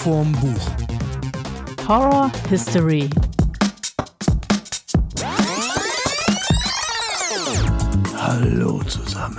[0.00, 1.86] vorm Buch.
[1.86, 3.10] Horror History.
[8.16, 9.36] Hallo zusammen.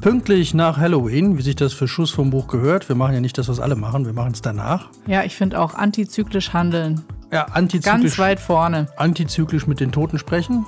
[0.00, 2.88] Pünktlich nach Halloween, wie sich das für Schuss vom Buch gehört.
[2.88, 4.90] Wir machen ja nicht das, was alle machen, wir machen es danach.
[5.08, 7.02] Ja, ich finde auch antizyklisch handeln.
[7.32, 8.02] Ja, antizyklisch.
[8.02, 8.86] Ganz weit vorne.
[8.96, 10.64] Antizyklisch mit den Toten sprechen.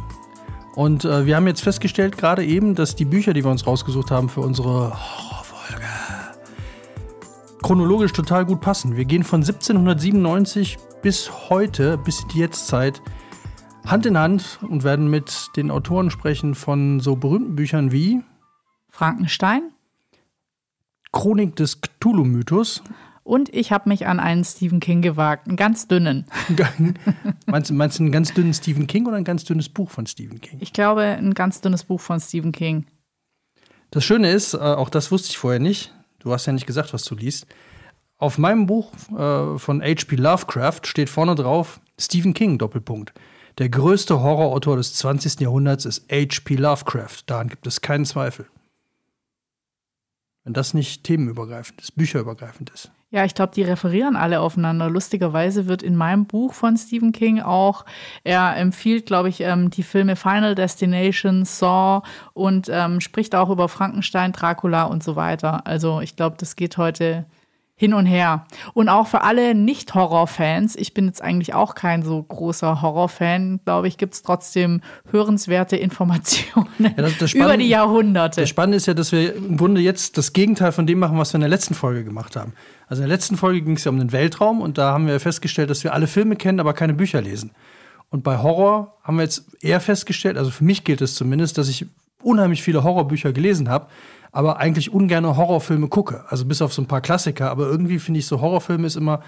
[0.74, 4.10] Und äh, wir haben jetzt festgestellt, gerade eben, dass die Bücher, die wir uns rausgesucht
[4.10, 4.96] haben für unsere
[7.62, 8.96] chronologisch total gut passen.
[8.96, 13.02] Wir gehen von 1797 bis heute, bis in die Jetztzeit,
[13.86, 18.20] Hand in Hand und werden mit den Autoren sprechen von so berühmten Büchern wie
[18.90, 19.70] Frankenstein.
[21.12, 22.82] Chronik des Cthulhu-Mythos.
[23.24, 26.26] Und ich habe mich an einen Stephen King gewagt, einen ganz dünnen.
[27.46, 30.06] meinst, du- meinst du einen ganz dünnen Stephen King oder ein ganz dünnes Buch von
[30.06, 30.58] Stephen King?
[30.60, 32.86] Ich glaube, ein ganz dünnes Buch von Stephen King.
[33.90, 36.92] Das Schöne ist, äh, auch das wusste ich vorher nicht, du hast ja nicht gesagt,
[36.92, 37.46] was du liest.
[38.18, 40.16] Auf meinem Buch äh, von H.P.
[40.16, 43.12] Lovecraft steht vorne drauf Stephen King, Doppelpunkt.
[43.58, 45.40] Der größte Horrorautor des 20.
[45.40, 46.56] Jahrhunderts ist H.P.
[46.56, 47.24] Lovecraft.
[47.26, 48.46] Daran gibt es keinen Zweifel.
[50.44, 52.90] Wenn das nicht themenübergreifend ist, bücherübergreifend ist.
[53.10, 54.90] Ja, ich glaube, die referieren alle aufeinander.
[54.90, 57.86] Lustigerweise wird in meinem Buch von Stephen King auch,
[58.22, 62.02] er empfiehlt, glaube ich, ähm, die Filme Final Destination, Saw
[62.34, 65.66] und ähm, spricht auch über Frankenstein, Dracula und so weiter.
[65.66, 67.24] Also ich glaube, das geht heute
[67.80, 68.44] hin und her.
[68.74, 73.88] Und auch für alle Nicht-Horror-Fans, ich bin jetzt eigentlich auch kein so großer Horror-Fan, glaube
[73.88, 78.40] ich, gibt es trotzdem hörenswerte Informationen das- das über die Jahrhunderte.
[78.42, 81.32] Das Spannende ist ja, dass wir im Grunde jetzt das Gegenteil von dem machen, was
[81.32, 82.52] wir in der letzten Folge gemacht haben.
[82.88, 85.20] Also in der letzten Folge ging es ja um den Weltraum und da haben wir
[85.20, 87.50] festgestellt, dass wir alle Filme kennen, aber keine Bücher lesen.
[88.10, 91.68] Und bei Horror haben wir jetzt eher festgestellt, also für mich gilt es zumindest, dass
[91.68, 91.86] ich
[92.22, 93.88] unheimlich viele Horrorbücher gelesen habe,
[94.32, 96.24] aber eigentlich ungern Horrorfilme gucke.
[96.28, 97.50] Also bis auf so ein paar Klassiker.
[97.50, 99.22] Aber irgendwie finde ich so Horrorfilme ist immer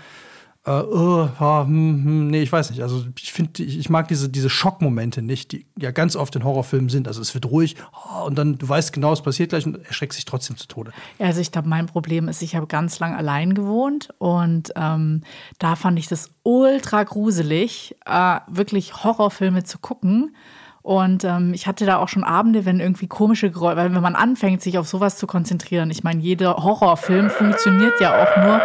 [0.66, 2.82] äh, oh, ah, hm, hm, nee, ich weiß nicht.
[2.82, 6.44] Also ich finde, ich, ich mag diese, diese Schockmomente nicht, die ja ganz oft in
[6.44, 7.08] Horrorfilmen sind.
[7.08, 10.12] Also es wird ruhig oh, und dann du weißt genau, es passiert gleich und erschreckt
[10.12, 10.92] sich trotzdem zu Tode.
[11.18, 15.22] Ja, also ich glaube, mein Problem ist, ich habe ganz lang allein gewohnt und ähm,
[15.58, 20.36] da fand ich das ultra gruselig, äh, wirklich Horrorfilme zu gucken.
[20.82, 24.16] Und ähm, ich hatte da auch schon Abende, wenn irgendwie komische Geräusche, weil wenn man
[24.16, 28.60] anfängt, sich auf sowas zu konzentrieren, ich meine, jeder Horrorfilm funktioniert ja auch nur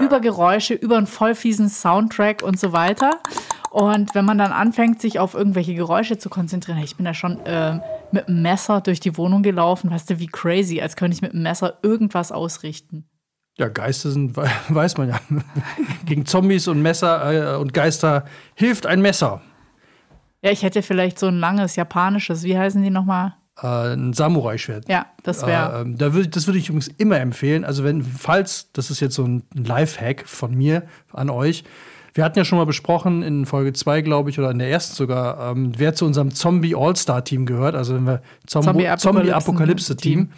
[0.00, 3.20] über Geräusche, über einen voll fiesen Soundtrack und so weiter.
[3.70, 7.40] Und wenn man dann anfängt, sich auf irgendwelche Geräusche zu konzentrieren, ich bin da schon
[7.46, 11.22] äh, mit einem Messer durch die Wohnung gelaufen, weißt du, wie crazy, als könnte ich
[11.22, 13.08] mit einem Messer irgendwas ausrichten.
[13.58, 15.20] Ja, Geister sind, we- weiß man ja.
[16.04, 19.40] Gegen Zombies und Messer äh, und Geister hilft ein Messer.
[20.42, 23.34] Ja, ich hätte vielleicht so ein langes japanisches, wie heißen die nochmal?
[23.60, 24.88] Äh, ein Samurai-Schwert.
[24.88, 25.78] Ja, das wäre.
[25.78, 27.64] Äh, ähm, da würd, das würde ich übrigens immer empfehlen.
[27.64, 31.64] Also, wenn, falls, das ist jetzt so ein Live-Hack von mir an euch.
[32.14, 34.94] Wir hatten ja schon mal besprochen in Folge 2, glaube ich, oder in der ersten
[34.94, 37.74] sogar, ähm, wer zu unserem Zombie-All-Star-Team gehört.
[37.74, 40.30] Also, wenn wir Zombie-Apokalypse-Team.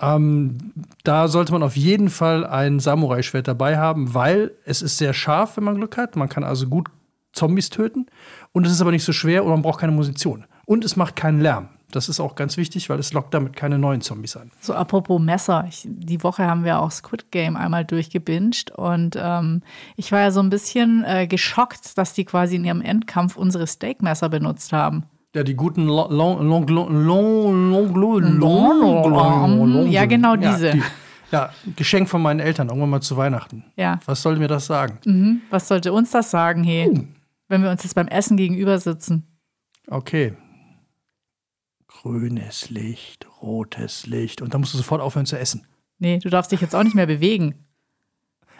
[0.00, 0.58] ähm,
[1.02, 5.56] da sollte man auf jeden Fall ein Samurai-Schwert dabei haben, weil es ist sehr scharf,
[5.56, 6.14] wenn man Glück hat.
[6.16, 6.88] Man kann also gut
[7.32, 8.06] Zombies töten.
[8.52, 10.44] Und es ist aber nicht so schwer und man braucht keine Munition.
[10.66, 11.68] Und es macht keinen Lärm.
[11.90, 14.50] Das ist auch ganz wichtig, weil es lockt damit keine neuen Zombies an.
[14.60, 15.64] So, apropos Messer.
[15.68, 19.62] Ich, die Woche haben wir auch Squid Game einmal durchgebinged und ähm,
[19.96, 23.66] ich war ja so ein bisschen äh, geschockt, dass die quasi in ihrem Endkampf unsere
[23.66, 25.04] Steakmesser benutzt haben.
[25.34, 25.88] Ja, die guten
[29.90, 30.74] Ja, genau diese.
[31.30, 33.64] Ja, Geschenk von meinen Eltern, irgendwann mal zu Weihnachten.
[33.76, 34.00] Ja.
[34.06, 34.98] Was sollte mir das sagen?
[35.04, 35.42] Mhm.
[35.50, 36.88] Was sollte uns das sagen, hey?
[36.88, 37.04] Uh.
[37.48, 39.26] Wenn wir uns jetzt beim Essen gegenüber sitzen.
[39.86, 40.34] Okay,
[42.02, 44.40] Grünes Licht, rotes Licht.
[44.42, 45.66] Und dann musst du sofort aufhören zu essen.
[45.98, 47.64] Nee, du darfst dich jetzt auch nicht mehr bewegen.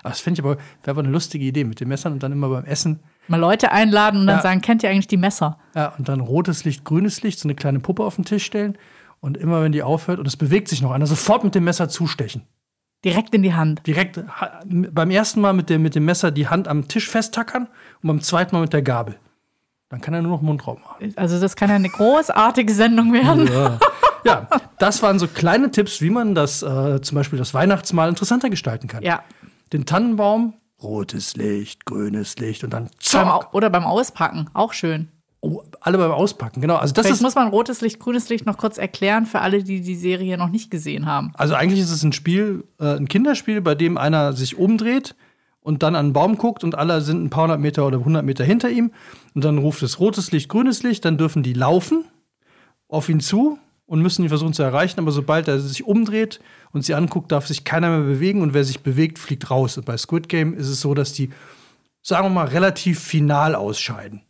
[0.01, 2.33] Aber das finde ich aber, wäre aber eine lustige Idee mit den Messern und dann
[2.33, 3.01] immer beim Essen.
[3.29, 4.43] Mal Leute einladen und dann Ja.
[4.43, 5.59] sagen, kennt ihr eigentlich die Messer?
[5.75, 8.77] Ja, und dann rotes Licht, grünes Licht, so eine kleine Puppe auf den Tisch stellen.
[9.21, 11.89] Und immer wenn die aufhört und es bewegt sich noch einer, sofort mit dem Messer
[11.89, 12.43] zustechen.
[13.05, 13.87] Direkt in die Hand.
[13.87, 14.21] direkt
[14.67, 17.69] beim ersten Mal mit dem, mit dem Messer die Hand am Tisch festtackern
[18.03, 19.17] und beim zweiten Mal mit der Gabel.
[19.91, 21.15] Dann kann er nur noch Mundraum machen.
[21.17, 23.49] Also das kann ja eine großartige Sendung werden.
[24.25, 24.49] Ja,
[24.79, 28.89] das waren so kleine Tipps, wie man das äh, zum Beispiel das Weihnachtsmahl interessanter gestalten
[28.89, 29.03] kann.
[29.03, 29.23] Ja.
[29.73, 35.09] Den Tannenbaum, rotes Licht, grünes Licht und dann zack, oder beim Auspacken, auch schön.
[35.41, 36.61] oh, alle beim Auspacken.
[36.61, 39.41] Genau, also das Vielleicht ist muss man rotes Licht, grünes Licht noch kurz erklären für
[39.41, 41.33] alle, die die Serie noch nicht gesehen haben.
[41.35, 45.15] Also eigentlich ist es ein Spiel, äh, ein Kinderspiel, bei dem einer sich umdreht
[45.69, 48.25] und dann an einen Baum guckt und alle sind ein paar hundert Meter oder hundert
[48.25, 48.91] Meter hinter ihm
[49.35, 52.07] und dann ruft es rotes Licht, grünes Licht, dann dürfen die laufen
[52.89, 54.99] auf ihn zu und müssen ihn versuchen zu erreichen.
[54.99, 56.41] Aber sobald er sich umdreht
[56.73, 59.77] und sie anguckt, darf sich keiner mehr bewegen und wer sich bewegt, fliegt raus.
[59.77, 61.29] Und bei Squid Game ist es so, dass die,
[62.01, 64.23] sagen wir mal, relativ final ausscheiden.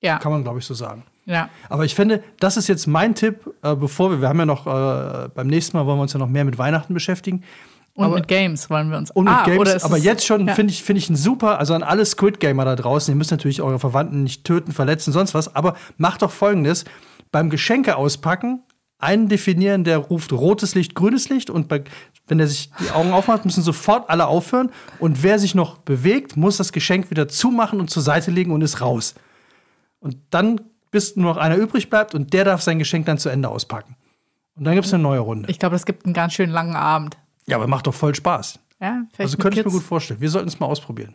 [0.00, 0.16] Ja.
[0.16, 1.02] Kann man, glaube ich, so sagen.
[1.26, 1.50] Ja.
[1.68, 4.66] Aber ich finde, das ist jetzt mein Tipp, äh, bevor wir, wir haben ja noch,
[4.66, 7.44] äh, beim nächsten Mal wollen wir uns ja noch mehr mit Weihnachten beschäftigen.
[7.98, 9.10] Und Aber- mit Games wollen wir uns.
[9.10, 10.54] Und mit Ah, Games, aber es- jetzt schon ja.
[10.54, 13.32] finde ich, finde ich ein super, also an alle Squid Gamer da draußen, ihr müsst
[13.32, 16.84] natürlich eure Verwandten nicht töten, verletzen, sonst was, aber macht doch folgendes:
[17.32, 18.62] beim Geschenke auspacken,
[19.00, 21.82] einen definieren, der ruft rotes Licht, grünes Licht und bei,
[22.28, 24.70] wenn er sich die Augen aufmacht, müssen sofort alle aufhören
[25.00, 28.62] und wer sich noch bewegt, muss das Geschenk wieder zumachen und zur Seite legen und
[28.62, 29.16] ist raus.
[29.98, 30.60] Und dann
[30.92, 33.96] bis nur noch einer übrig bleibt und der darf sein Geschenk dann zu Ende auspacken.
[34.56, 35.50] Und dann gibt es eine neue Runde.
[35.50, 37.16] Ich glaube, das gibt einen ganz schön langen Abend.
[37.48, 38.60] Ja, aber macht doch voll Spaß.
[38.80, 40.20] Ja, Also könnte ich mir gut vorstellen.
[40.20, 41.14] Wir sollten es mal ausprobieren.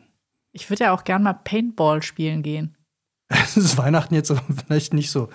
[0.51, 2.75] Ich würde ja auch gern mal Paintball spielen gehen.
[3.29, 5.29] Es ist Weihnachten jetzt aber vielleicht nicht so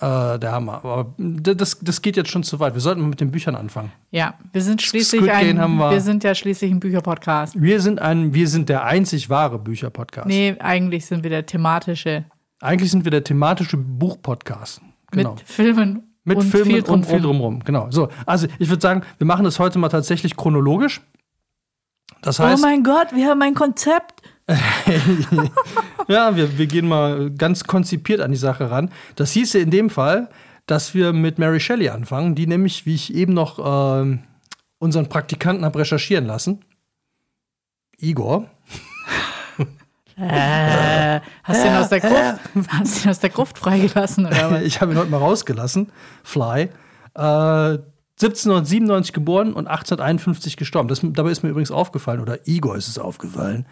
[0.00, 0.84] äh, der Hammer.
[0.84, 2.74] Aber das, das geht jetzt schon zu weit.
[2.74, 3.92] Wir sollten mal mit den Büchern anfangen.
[4.10, 5.90] Ja, wir sind schließlich Squid ein, wir.
[5.90, 7.60] wir sind ja schließlich ein Bücherpodcast.
[7.60, 10.28] Wir sind ein, wir sind der einzig wahre Bücher-Podcast.
[10.28, 12.24] Nee, eigentlich sind wir der thematische
[12.60, 14.80] Eigentlich sind wir der thematische Buch-Podcast.
[15.10, 15.34] Genau.
[15.34, 17.60] mit Filmen Mit und Filmen viel und viel drumherum.
[17.64, 17.86] Genau.
[17.90, 21.00] So, also ich würde sagen, wir machen das heute mal tatsächlich chronologisch.
[22.20, 24.22] Das Oh heißt, mein Gott, wir haben ein Konzept.
[26.08, 28.90] ja, wir, wir gehen mal ganz konzipiert an die Sache ran.
[29.14, 30.28] Das hieße in dem Fall,
[30.66, 33.60] dass wir mit Mary Shelley anfangen, die nämlich, wie ich eben noch
[34.00, 34.24] ähm,
[34.78, 36.64] unseren Praktikanten habe recherchieren lassen,
[37.98, 38.50] Igor,
[40.18, 44.50] Äh, hast du ihn aus der Gruft, hast du ihn aus der Gruft freigelassen oder
[44.50, 44.62] was?
[44.62, 45.92] ich habe ihn heute mal rausgelassen,
[46.22, 46.70] Fly,
[47.14, 47.78] äh,
[48.18, 50.88] 1797 geboren und 1851 gestorben.
[50.88, 53.66] Das, dabei ist mir übrigens aufgefallen, oder Igor ist es aufgefallen,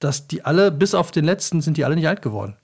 [0.00, 2.56] dass die alle, bis auf den letzten, sind die alle nicht alt geworden.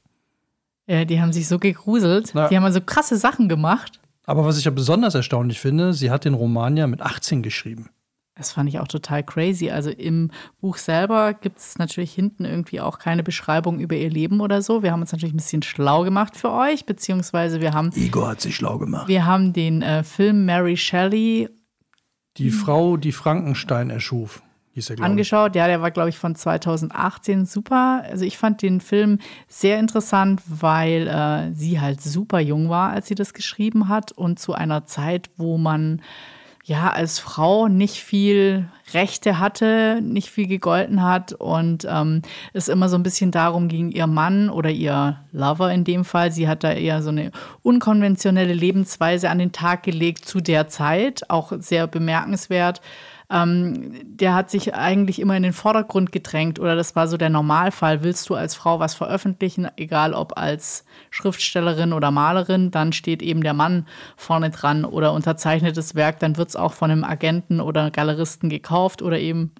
[0.89, 2.35] Ja, die haben sich so gegruselt.
[2.35, 2.49] Ja.
[2.49, 4.01] Die haben also krasse Sachen gemacht.
[4.25, 7.91] Aber was ich ja besonders erstaunlich finde, sie hat den Roman ja mit 18 geschrieben.
[8.41, 9.71] Das fand ich auch total crazy.
[9.71, 10.31] Also im
[10.63, 14.83] Buch selber gibt es natürlich hinten irgendwie auch keine Beschreibung über ihr Leben oder so.
[14.83, 18.41] Wir haben uns natürlich ein bisschen schlau gemacht für euch, beziehungsweise wir haben, Igor hat
[18.41, 19.09] sich schlau gemacht.
[19.09, 21.51] wir haben den äh, Film Mary Shelley
[22.39, 24.41] Die Frau, die Frankenstein erschuf,
[24.73, 25.11] hieß er, glaube ich.
[25.11, 25.55] angeschaut.
[25.55, 28.05] Ja, der war, glaube ich, von 2018 super.
[28.09, 33.07] Also ich fand den Film sehr interessant, weil äh, sie halt super jung war, als
[33.07, 36.01] sie das geschrieben hat und zu einer Zeit, wo man
[36.65, 42.23] ja als Frau nicht viel Rechte hatte, nicht viel gegolten hat und ähm,
[42.53, 46.33] es immer so ein bisschen darum ging, ihr Mann oder ihr Lover in dem Fall,
[46.33, 47.31] sie hat da eher so eine
[47.63, 52.81] unkonventionelle Lebensweise an den Tag gelegt zu der Zeit, auch sehr bemerkenswert
[53.31, 57.31] ähm, der hat sich eigentlich immer in den Vordergrund gedrängt oder das war so der
[57.31, 58.03] Normalfall.
[58.03, 63.43] Willst du als Frau was veröffentlichen, egal ob als Schriftstellerin oder Malerin, dann steht eben
[63.43, 63.87] der Mann
[64.17, 69.01] vorne dran oder unterzeichnetes Werk, dann wird es auch von einem Agenten oder Galeristen gekauft
[69.01, 69.53] oder eben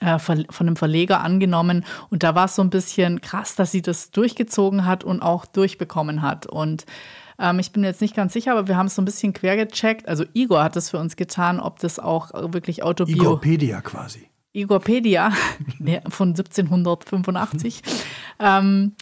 [0.00, 1.84] äh, von einem Verleger angenommen.
[2.08, 5.44] Und da war es so ein bisschen krass, dass sie das durchgezogen hat und auch
[5.44, 6.46] durchbekommen hat.
[6.46, 6.86] Und
[7.38, 9.32] ähm, ich bin mir jetzt nicht ganz sicher, aber wir haben es so ein bisschen
[9.32, 10.08] quer gecheckt.
[10.08, 14.28] Also Igor hat es für uns getan, ob das auch wirklich Autobio Igorpedia quasi.
[14.52, 15.30] Igorpedia
[16.08, 17.82] von 1785,
[18.40, 18.94] ähm,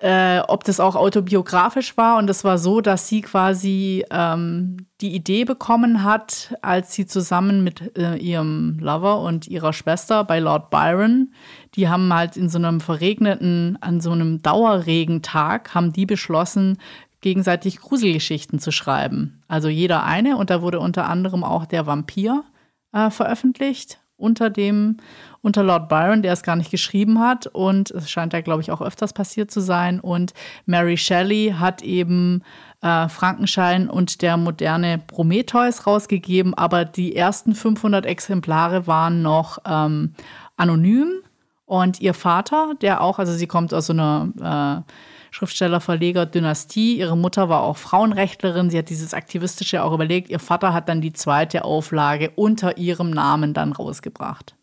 [0.00, 2.18] äh, ob das auch autobiografisch war.
[2.18, 7.64] Und es war so, dass sie quasi ähm, die Idee bekommen hat, als sie zusammen
[7.64, 11.32] mit äh, ihrem Lover und ihrer Schwester bei Lord Byron,
[11.74, 16.78] die haben halt in so einem verregneten, an so einem Dauerregentag, haben die beschlossen,
[17.20, 19.42] gegenseitig Gruselgeschichten zu schreiben.
[19.48, 20.36] Also jeder eine.
[20.36, 22.44] Und da wurde unter anderem auch der Vampir
[22.92, 24.96] äh, veröffentlicht unter dem,
[25.40, 27.46] unter Lord Byron, der es gar nicht geschrieben hat.
[27.46, 30.00] Und es scheint da, glaube ich, auch öfters passiert zu sein.
[30.00, 30.34] Und
[30.66, 32.42] Mary Shelley hat eben
[32.82, 40.14] äh, Frankenstein und der moderne Prometheus rausgegeben, aber die ersten 500 Exemplare waren noch ähm,
[40.56, 41.20] anonym.
[41.64, 44.92] Und ihr Vater, der auch, also sie kommt aus so einer äh,
[45.30, 46.98] Schriftsteller-Verleger-Dynastie.
[46.98, 48.70] Ihre Mutter war auch Frauenrechtlerin.
[48.70, 50.30] Sie hat dieses Aktivistische auch überlegt.
[50.30, 54.54] Ihr Vater hat dann die zweite Auflage unter ihrem Namen dann rausgebracht.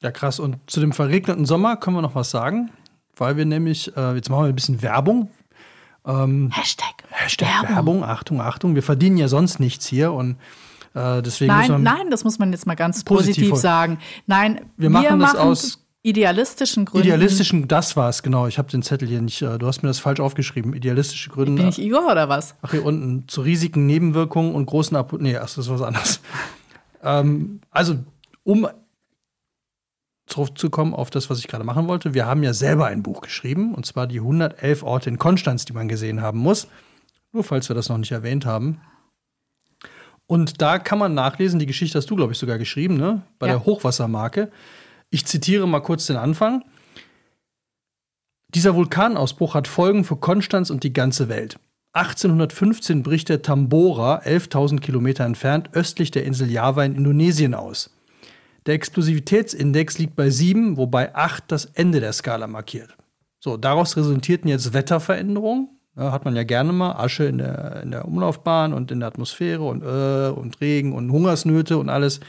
[0.00, 0.38] Ja, krass.
[0.38, 2.70] Und zu dem verregneten Sommer können wir noch was sagen,
[3.16, 5.30] weil wir nämlich, äh, jetzt machen wir ein bisschen Werbung.
[6.06, 8.04] Ähm, Hashtag, Hashtag Werbung.
[8.04, 8.74] Achtung, Achtung.
[8.74, 10.36] Wir verdienen ja sonst nichts hier und
[10.94, 13.98] äh, deswegen Nein, wir, nein, das muss man jetzt mal ganz Positiv positiv, sagen.
[14.26, 17.06] Nein, Wir machen das aus idealistischen Gründen.
[17.08, 18.46] idealistischen, das war es, genau.
[18.46, 20.72] Ich habe den Zettel hier nicht, äh, du hast mir das falsch aufgeschrieben.
[20.72, 21.62] Idealistische Gründe.
[21.62, 22.54] Bin ich Igor oder was?
[22.62, 23.26] Ach, hier unten.
[23.26, 26.20] Zu Risiken, Nebenwirkungen und großen Apo Nee, ach, das ist was anderes.
[27.02, 27.96] ähm, also,
[28.44, 28.68] um
[30.26, 32.14] zurückzukommen auf das, was ich gerade machen wollte.
[32.14, 35.72] Wir haben ja selber ein Buch geschrieben, und zwar die 111 Orte in Konstanz, die
[35.72, 36.68] man gesehen haben muss.
[37.32, 38.80] Nur falls wir das noch nicht erwähnt haben.
[40.26, 43.22] Und da kann man nachlesen, die Geschichte hast du, glaube ich, sogar geschrieben, ne?
[43.38, 43.54] bei Ja.
[43.54, 44.50] der Hochwassermarke.
[45.16, 46.62] Ich zitiere mal kurz den Anfang.
[48.48, 51.58] Dieser Vulkanausbruch hat Folgen für Konstanz und die ganze Welt.
[51.94, 57.96] 1815 bricht der Tambora, 11.000 Kilometer entfernt, östlich der Insel Java in Indonesien aus.
[58.66, 62.94] Der Explosivitätsindex liegt bei 7, wobei 8 das Ende der Skala markiert.
[63.40, 65.70] So, daraus resultierten jetzt Wetterveränderungen.
[65.96, 69.08] Ja, hat man ja gerne mal Asche in der, in der Umlaufbahn und in der
[69.08, 72.20] Atmosphäre und, äh, und Regen und Hungersnöte und alles.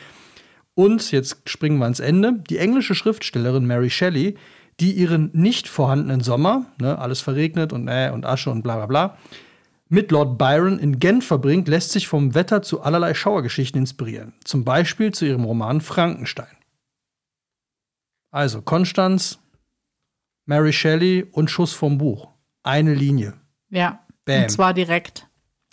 [0.77, 2.34] Und jetzt springen wir ans Ende.
[2.34, 4.38] Die englische Schriftstellerin Mary Shelley,
[4.79, 8.86] die ihren nicht vorhandenen Sommer, ne, alles verregnet und äh, und Asche und bla bla
[8.86, 9.17] bla,
[9.89, 14.36] mit Lord Byron in Gent verbringt, lässt sich vom Wetter zu allerlei Schauergeschichten inspirieren.
[14.43, 16.55] Zum Beispiel zu ihrem Roman Frankenstein.
[18.29, 19.39] Also Konstanz,
[20.46, 22.29] Mary Shelley und Schuss vom Buch.
[22.62, 23.34] Eine Linie.
[23.72, 24.05] Ja.
[24.25, 24.43] Bam.
[24.43, 25.27] Und zwar direkt.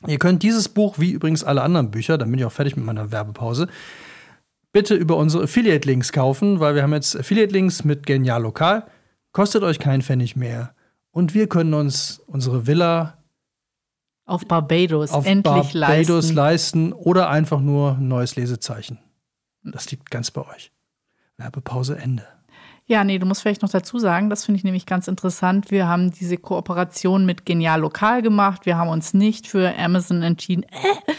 [0.07, 2.87] Ihr könnt dieses Buch, wie übrigens alle anderen Bücher, dann bin ich auch fertig mit
[2.87, 3.69] meiner Werbepause,
[4.75, 8.85] bitte über unsere Affiliate-Links kaufen, weil wir haben jetzt Affiliate-Links mit Genial Lokal.
[9.33, 10.75] Kostet euch keinen Pfennig mehr.
[11.13, 13.19] Und wir können uns unsere Villa
[14.27, 16.35] Auf Barbados auf endlich Barbados leisten.
[16.35, 18.99] leisten oder einfach nur ein neues Lesezeichen.
[19.63, 20.73] Das liegt ganz bei euch.
[21.37, 22.27] Werbepause Ende.
[22.87, 25.71] Ja, nee, du musst vielleicht noch dazu sagen, das finde ich nämlich ganz interessant.
[25.71, 28.67] Wir haben diese Kooperation mit Genial Lokal gemacht.
[28.67, 30.65] Wir haben uns nicht für Amazon entschieden.
[30.65, 31.13] Äh,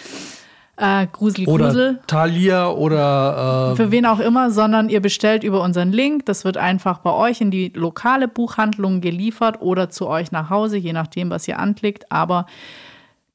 [0.78, 2.00] äh, Grusel, Oder Grusel.
[2.08, 6.26] Thalia oder äh, Für wen auch immer, sondern ihr bestellt über unseren Link.
[6.26, 10.78] Das wird einfach bei euch in die lokale Buchhandlung geliefert oder zu euch nach Hause,
[10.78, 12.12] je nachdem, was ihr anklickt.
[12.12, 12.46] Aber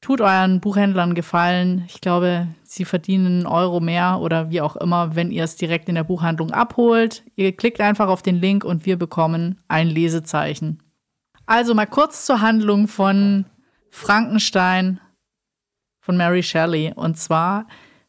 [0.01, 1.85] tut euren Buchhändlern Gefallen.
[1.87, 5.89] Ich glaube, sie verdienen einen Euro mehr oder wie auch immer, wenn ihr es direkt
[5.89, 7.23] in der Buchhandlung abholt.
[7.35, 10.79] Ihr klickt einfach auf den Link und wir bekommen ein Lesezeichen.
[11.47, 13.45] Also mal kurz zur Handlung von
[13.89, 14.99] Frankenstein
[16.11, 16.91] von Mary Shelley.
[16.93, 17.67] Und zwar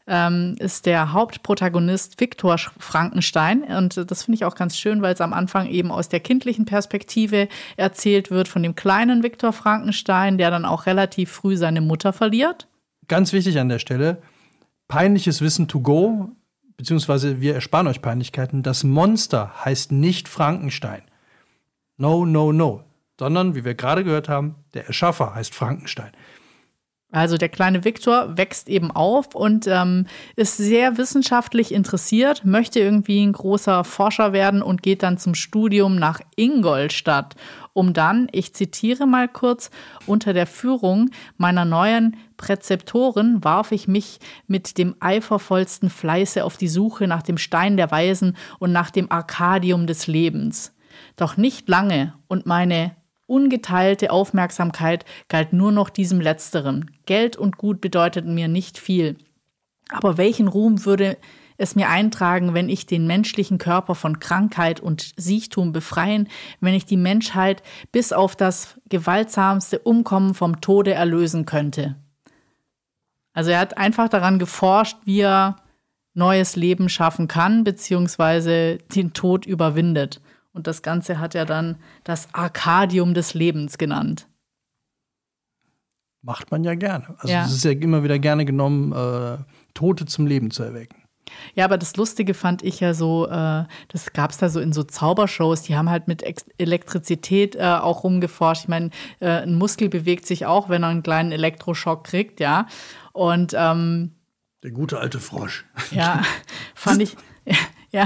[0.08, 3.62] ähm, ist der Hauptprotagonist Viktor Frankenstein.
[3.62, 6.18] Und äh, das finde ich auch ganz schön, weil es am Anfang eben aus der
[6.18, 11.80] kindlichen Perspektive erzählt wird von dem kleinen Viktor Frankenstein, der dann auch relativ früh seine
[11.80, 12.66] Mutter verliert.
[13.06, 14.20] ganz wichtig an der Stelle,
[14.88, 16.32] peinliches Wissen to go,
[16.76, 18.64] beziehungsweise wir ersparen euch Peinlichkeiten.
[18.64, 21.02] Das Monster heißt nicht Frankenstein.
[21.98, 22.82] No, no, no.
[23.16, 26.10] Sondern, wie wir gerade gehört haben, der Erschaffer heißt Frankenstein.
[27.12, 33.22] Also der kleine Viktor wächst eben auf und ähm, ist sehr wissenschaftlich interessiert, möchte irgendwie
[33.22, 37.36] ein großer Forscher werden und geht dann zum Studium nach Ingolstadt,
[37.74, 39.70] um dann, ich zitiere mal kurz,
[40.06, 46.68] unter der Führung meiner neuen Präzeptoren warf ich mich mit dem eifervollsten Fleiße auf die
[46.68, 50.74] Suche nach dem Stein der Weisen und nach dem Arkadium des Lebens.
[51.16, 56.90] Doch nicht lange und meine ungeteilte Aufmerksamkeit galt nur noch diesem Letzteren.
[57.06, 59.16] Geld und Gut bedeuteten mir nicht viel.
[59.90, 61.16] Aber welchen Ruhm würde
[61.56, 66.28] es mir eintragen, wenn ich den menschlichen Körper von Krankheit und Siechtum befreien,
[66.60, 67.62] wenn ich die Menschheit
[67.92, 71.96] bis auf das gewaltsamste Umkommen vom Tode erlösen könnte?
[73.32, 75.56] Also er hat einfach daran geforscht, wie er
[76.14, 80.20] neues Leben schaffen kann, beziehungsweise den Tod überwindet.
[80.52, 84.28] Und das Ganze hat er dann das Arkadium des Lebens genannt.
[86.22, 87.14] Macht man ja gerne.
[87.18, 87.44] Also Ja.
[87.44, 89.38] es ist ja immer wieder gerne genommen, äh,
[89.74, 91.02] Tote zum Leben zu erwecken.
[91.54, 94.72] Ja, aber das Lustige fand ich ja so, äh, das gab es da so in
[94.72, 98.64] so Zaubershows, die haben halt mit Ex Elektrizität äh, auch rumgeforscht.
[98.64, 98.90] Ich meine,
[99.20, 102.66] äh, ein Muskel bewegt sich auch, wenn er einen kleinen Elektroschock kriegt, ja.
[103.12, 104.16] Und ähm,
[104.62, 105.64] Der gute alte Frosch.
[105.90, 106.22] ja,
[106.74, 107.16] fand ich,
[107.92, 108.04] ja,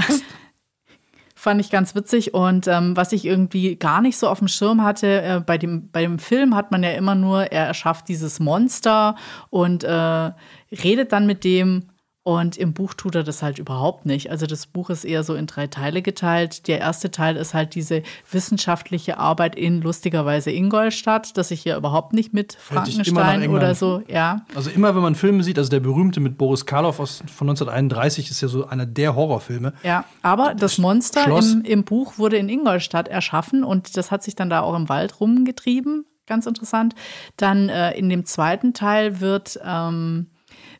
[1.37, 2.33] fand ich ganz witzig.
[2.33, 5.89] Und ähm, was ich irgendwie gar nicht so auf dem Schirm hatte, äh, bei, dem,
[5.91, 9.15] bei dem Film hat man ja immer nur, er erschafft dieses Monster
[9.51, 10.31] und äh,
[10.71, 11.83] redet dann mit dem.
[12.27, 14.31] Und im Buch tut er das halt überhaupt nicht.
[14.31, 16.67] Also das Buch ist eher so in drei Teile geteilt.
[16.67, 22.11] Der erste Teil ist halt diese wissenschaftliche Arbeit in lustigerweise Ingolstadt, das ich hier überhaupt
[22.11, 24.41] nicht mit Frankenstein oder so, ja.
[24.55, 28.29] Also immer, wenn man Filme sieht, also der berühmte mit Boris Karloff aus, von 1931
[28.29, 29.71] ist ja so einer der Horrorfilme.
[29.83, 34.35] Ja, aber das Monster im, im Buch wurde in Ingolstadt erschaffen und das hat sich
[34.35, 36.05] dann da auch im Wald rumgetrieben.
[36.25, 36.93] Ganz interessant.
[37.37, 40.27] Dann äh, in dem zweiten Teil wird, ähm,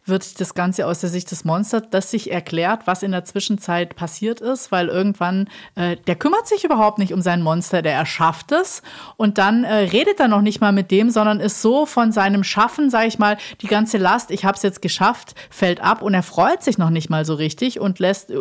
[0.07, 3.95] wird das Ganze aus der Sicht des Monsters, das sich erklärt, was in der Zwischenzeit
[3.95, 8.51] passiert ist, weil irgendwann, äh, der kümmert sich überhaupt nicht um sein Monster, der erschafft
[8.51, 8.81] es.
[9.17, 12.43] Und dann äh, redet er noch nicht mal mit dem, sondern ist so von seinem
[12.43, 16.13] Schaffen, sag ich mal, die ganze Last, ich habe es jetzt geschafft, fällt ab und
[16.13, 18.35] er freut sich noch nicht mal so richtig und lässt äh,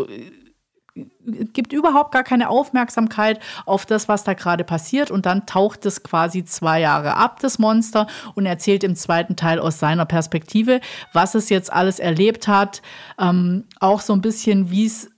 [1.52, 5.10] gibt überhaupt gar keine Aufmerksamkeit auf das, was da gerade passiert.
[5.10, 9.58] Und dann taucht es quasi zwei Jahre ab, das Monster, und erzählt im zweiten Teil
[9.58, 10.80] aus seiner Perspektive,
[11.12, 12.82] was es jetzt alles erlebt hat.
[13.18, 15.10] Ähm, auch so ein bisschen, wie es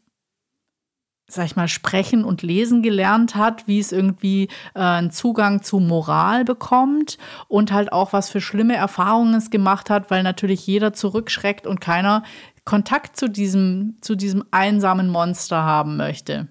[1.30, 5.78] sag ich mal, sprechen und lesen gelernt hat, wie es irgendwie äh, einen Zugang zu
[5.78, 7.18] Moral bekommt
[7.48, 11.82] und halt auch was für schlimme Erfahrungen es gemacht hat, weil natürlich jeder zurückschreckt und
[11.82, 12.22] keiner
[12.68, 16.48] Kontakt zu diesem, zu diesem einsamen Monster haben möchte.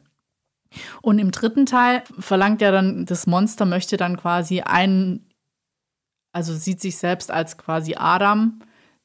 [1.03, 5.29] Und im dritten Teil verlangt ja dann, das Monster möchte dann quasi einen,
[6.31, 8.61] also sieht sich selbst als quasi Adam,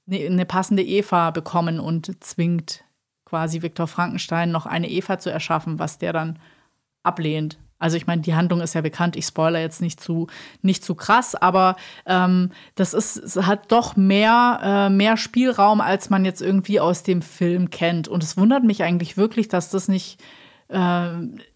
[0.07, 2.83] eine, eine passende Eva bekommen und zwingt
[3.27, 6.39] quasi Viktor Frankenstein noch eine Eva zu erschaffen, was der dann
[7.03, 7.59] ablehnt.
[7.83, 10.29] Also ich meine, die Handlung ist ja bekannt, ich spoiler jetzt nicht zu,
[10.63, 16.25] nicht zu krass, aber ähm, das ist, hat doch mehr, äh, mehr Spielraum, als man
[16.25, 18.07] jetzt irgendwie aus dem Film kennt.
[18.07, 20.23] Und es wundert mich eigentlich wirklich, dass das nicht
[20.69, 21.09] äh,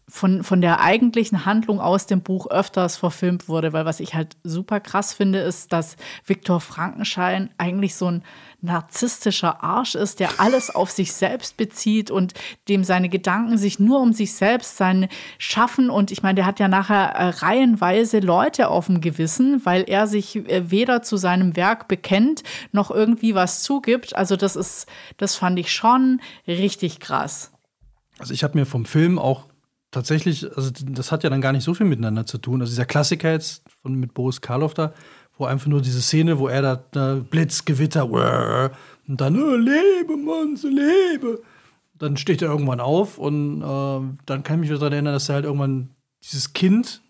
[0.08, 4.36] von, von der eigentlichen Handlung aus dem Buch öfters verfilmt wurde, weil was ich halt
[4.44, 8.22] super krass finde, ist, dass Viktor Frankenstein eigentlich so ein
[8.60, 12.34] narzisstischer Arsch ist, der alles auf sich selbst bezieht und
[12.68, 15.08] dem seine Gedanken sich nur um sich selbst sein
[15.38, 15.90] schaffen.
[15.90, 20.06] Und ich meine, der hat ja nachher äh, reihenweise Leute auf dem Gewissen, weil er
[20.06, 24.16] sich äh, weder zu seinem Werk bekennt noch irgendwie was zugibt.
[24.16, 24.86] Also das ist,
[25.16, 27.52] das fand ich schon richtig krass.
[28.18, 29.44] Also ich habe mir vom Film auch
[29.90, 32.60] tatsächlich, also das hat ja dann gar nicht so viel miteinander zu tun.
[32.60, 34.92] Also dieser Klassiker jetzt von, mit Boris Karloff da,
[35.38, 38.08] wo einfach nur diese Szene, wo er da, da Blitz, Gewitter,
[39.08, 41.42] und dann, oh, lebe, Monster, lebe.
[41.98, 45.28] Dann steht er irgendwann auf und äh, dann kann ich mich wieder daran erinnern, dass
[45.28, 45.90] er halt irgendwann
[46.22, 47.00] dieses Kind,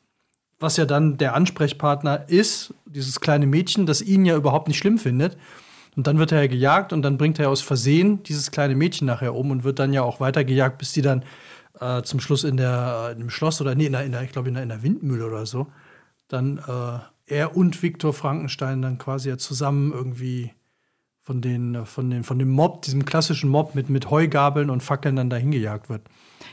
[0.61, 4.99] was ja dann der Ansprechpartner ist, dieses kleine Mädchen, das ihn ja überhaupt nicht schlimm
[4.99, 5.37] findet.
[5.97, 9.07] Und dann wird er ja gejagt und dann bringt er aus Versehen dieses kleine Mädchen
[9.07, 11.25] nachher um und wird dann ja auch weitergejagt, bis die dann
[11.81, 14.31] äh, zum Schluss in der in dem Schloss oder nee, in der, in der ich
[14.31, 15.69] glaube in der, in der Windmühle oder so,
[16.29, 20.53] dann äh, er und Viktor Frankenstein dann quasi ja zusammen irgendwie
[21.27, 25.17] von den, von den, von dem Mob, diesem klassischen Mob mit, mit Heugabeln und Fackeln
[25.17, 26.03] dann dahin gejagt wird.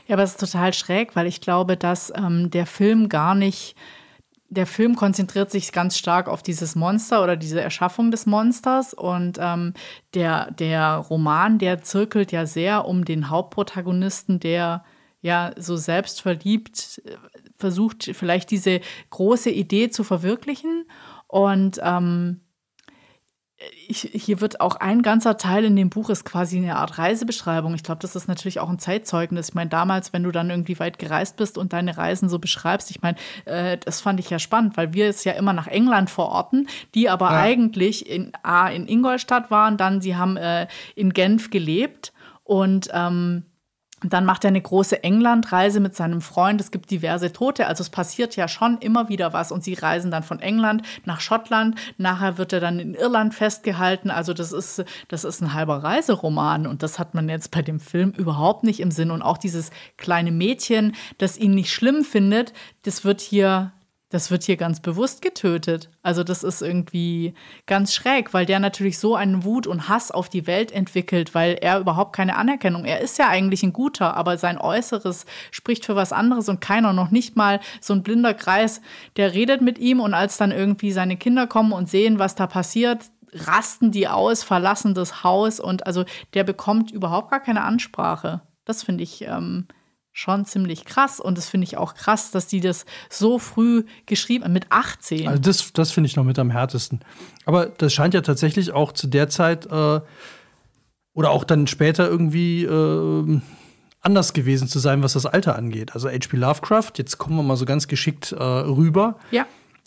[0.07, 3.75] Ja, aber es ist total schräg, weil ich glaube, dass ähm, der Film gar nicht,
[4.49, 9.37] der Film konzentriert sich ganz stark auf dieses Monster oder diese Erschaffung des Monsters und
[9.39, 9.75] ähm,
[10.15, 14.83] der, der Roman, der zirkelt ja sehr um den Hauptprotagonisten, der
[15.21, 17.15] ja so selbstverliebt äh,
[17.63, 20.85] versucht, vielleicht diese große Idee zu verwirklichen.
[21.27, 22.41] Und ähm,
[23.87, 27.73] ich, hier wird auch ein ganzer Teil in dem Buch ist quasi eine Art Reisebeschreibung.
[27.73, 29.49] Ich glaube, das ist natürlich auch ein Zeitzeugnis.
[29.49, 32.91] Ich meine, damals, wenn du dann irgendwie weit gereist bist und deine Reisen so beschreibst,
[32.91, 36.09] ich meine, äh, das fand ich ja spannend, weil wir es ja immer nach England
[36.09, 37.39] verorten, die aber ja.
[37.39, 42.11] eigentlich in, A, in Ingolstadt waren, dann sie haben äh, in Genf gelebt
[42.43, 43.45] und ähm,
[44.03, 46.59] dann macht er eine große Englandreise mit seinem Freund.
[46.61, 47.67] Es gibt diverse Tote.
[47.67, 49.51] Also es passiert ja schon immer wieder was.
[49.51, 51.79] Und sie reisen dann von England nach Schottland.
[51.97, 54.11] Nachher wird er dann in Irland festgehalten.
[54.11, 56.67] Also das ist, das ist ein halber Reiseroman.
[56.67, 59.11] Und das hat man jetzt bei dem Film überhaupt nicht im Sinn.
[59.11, 63.71] Und auch dieses kleine Mädchen, das ihn nicht schlimm findet, das wird hier
[64.13, 65.89] das wird hier ganz bewusst getötet.
[66.03, 67.33] Also das ist irgendwie
[67.65, 71.55] ganz schräg, weil der natürlich so einen Wut und Hass auf die Welt entwickelt, weil
[71.59, 72.85] er überhaupt keine Anerkennung.
[72.85, 76.93] Er ist ja eigentlich ein guter, aber sein Äußeres spricht für was anderes und keiner,
[76.93, 78.81] noch nicht mal so ein blinder Kreis,
[79.17, 82.45] der redet mit ihm und als dann irgendwie seine Kinder kommen und sehen, was da
[82.45, 88.41] passiert, rasten die aus, verlassen das Haus und also der bekommt überhaupt gar keine Ansprache.
[88.63, 89.65] Das finde ich ähm,
[90.13, 91.19] schon ziemlich krass.
[91.19, 95.27] Und das finde ich auch krass, dass die das so früh geschrieben haben, mit 18.
[95.27, 97.01] Also das, das finde ich noch mit am härtesten.
[97.45, 99.99] Aber das scheint ja tatsächlich auch zu der Zeit äh,
[101.13, 103.41] oder auch dann später irgendwie äh,
[104.01, 105.93] anders gewesen zu sein, was das Alter angeht.
[105.93, 106.37] Also H.P.
[106.37, 109.17] Lovecraft, jetzt kommen wir mal so ganz geschickt äh, rüber.
[109.31, 109.45] Ja.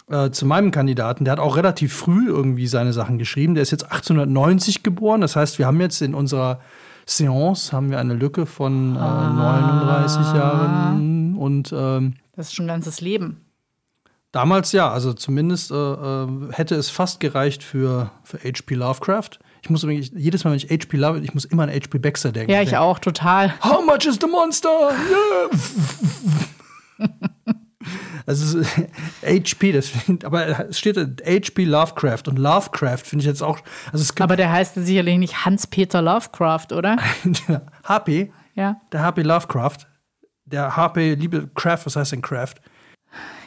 [0.09, 3.55] Äh, zu meinem Kandidaten, der hat auch relativ früh irgendwie seine Sachen geschrieben.
[3.55, 5.21] Der ist jetzt 1890 geboren.
[5.21, 6.61] Das heißt, wir haben jetzt in unserer
[7.07, 9.33] Seance haben wir eine Lücke von äh, ah.
[9.33, 13.41] 39 Jahren und ähm, das ist schon ein ganzes Leben.
[14.33, 18.75] Damals ja, also zumindest äh, äh hätte es fast gereicht für, für H.P.
[18.75, 19.39] Lovecraft.
[19.63, 20.97] Ich muss übrigens, jedes Mal, wenn ich H.P.
[20.97, 21.99] Love, ich muss immer an H.P.
[21.99, 22.53] Baxter denken.
[22.53, 23.55] Ja, ich auch, total.
[23.63, 24.91] How much is the monster?
[26.99, 27.09] Yeah.
[28.27, 28.61] Also
[29.23, 29.93] HP, das
[30.25, 33.59] aber es steht HP Lovecraft und Lovecraft finde ich jetzt auch.
[33.93, 36.97] Also aber der heißt sicherlich nicht Hans-Peter Lovecraft, oder?
[37.85, 38.33] HP.
[38.55, 38.81] Ja.
[38.93, 39.79] Der HP Lovecraft.
[40.45, 42.55] Der HP Liebe Craft, was heißt denn Craft?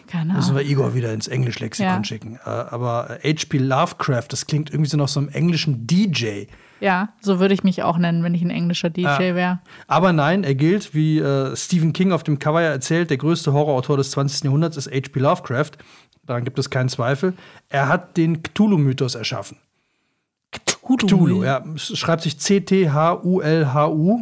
[0.08, 0.72] Keine Müssen wir Ahnung.
[0.72, 2.04] Igor wieder ins Englischlexikon Ja.
[2.04, 2.40] schicken.
[2.44, 3.58] Äh, aber H.P.
[3.60, 6.46] Lovecraft, das klingt irgendwie so nach so einem englischen DJ.
[6.82, 9.20] Ja, so würde ich mich auch nennen, wenn ich ein englischer DJ Ah.
[9.20, 9.60] wäre.
[9.88, 13.54] Aber nein, er gilt, wie äh, Stephen King auf dem Cover ja erzählt, der größte
[13.54, 14.46] Horrorautor des 20.
[14.46, 15.20] Jahrhunderts ist H.P.
[15.20, 15.72] Lovecraft.
[16.26, 17.34] Daran gibt es keinen Zweifel.
[17.70, 19.58] Er hat den Cthulhu-Mythos erschaffen.
[20.52, 20.98] Cthulhu.
[21.08, 21.64] Cthulhu, ja.
[21.76, 24.20] Schreibt sich C-T-H-U-L-H-U.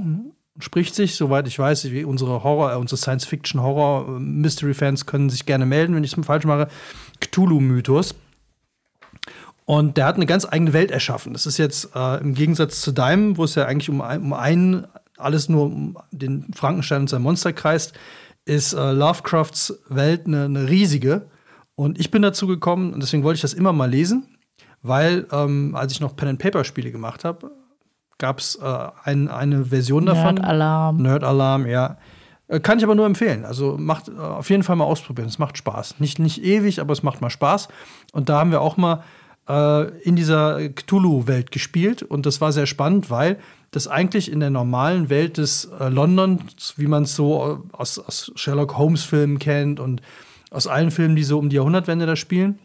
[0.60, 5.94] Spricht sich, soweit ich weiß, wie unsere Horror, äh, unsere Science-Fiction-Horror-Mystery-Fans können sich gerne melden,
[5.96, 6.68] wenn ich es falsch mache.
[7.20, 8.16] Cthulhu-Mythos.
[9.70, 11.34] Und der hat eine ganz eigene Welt erschaffen.
[11.34, 14.88] Das ist jetzt äh, im Gegensatz zu deinem, wo es ja eigentlich um, um einen,
[15.18, 17.94] alles nur um den Frankenstein und sein Monster kreist,
[18.46, 21.28] ist äh, Lovecrafts Welt eine, eine riesige.
[21.76, 24.38] Und ich bin dazu gekommen, und deswegen wollte ich das immer mal lesen,
[24.84, 27.52] weil ähm, als ich noch Pen-and-Paper-Spiele gemacht habe,
[28.18, 30.36] gab es äh, ein, eine Version davon.
[30.36, 31.02] Nerd-Alarm.
[31.02, 31.98] Nerd-Alarm, ja.
[32.48, 33.44] Äh, Kann ich aber nur empfehlen.
[33.44, 35.28] Also macht äh, auf jeden Fall mal ausprobieren.
[35.28, 36.00] Es macht Spaß.
[36.00, 37.68] Nicht, nicht ewig, aber es macht mal Spaß.
[38.14, 39.04] Und da haben wir auch mal
[39.48, 42.04] äh, in dieser Cthulhu-Welt gespielt.
[42.04, 43.40] Und das war sehr spannend, weil
[43.72, 46.42] das eigentlich in der normalen Welt des äh, London,
[46.76, 50.02] wie man es so äh, aus, aus Sherlock Holmes-Filmen kennt und
[50.52, 52.60] aus allen Filmen, die so um die Jahrhundertwende da spielen.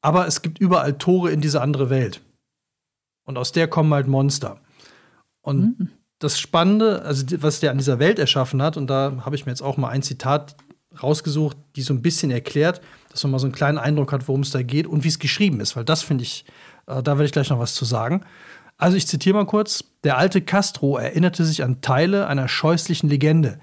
[0.00, 2.20] Aber es gibt überall Tore in diese andere Welt.
[3.24, 4.60] Und aus der kommen halt Monster.
[5.42, 9.46] Und das Spannende, also was der an dieser Welt erschaffen hat, und da habe ich
[9.46, 10.56] mir jetzt auch mal ein Zitat
[11.02, 12.80] rausgesucht, die so ein bisschen erklärt,
[13.12, 15.18] dass man mal so einen kleinen Eindruck hat, worum es da geht und wie es
[15.18, 16.44] geschrieben ist, weil das finde ich,
[16.86, 18.24] äh, da werde ich gleich noch was zu sagen.
[18.78, 23.60] Also ich zitiere mal kurz, der alte Castro erinnerte sich an Teile einer scheußlichen Legende,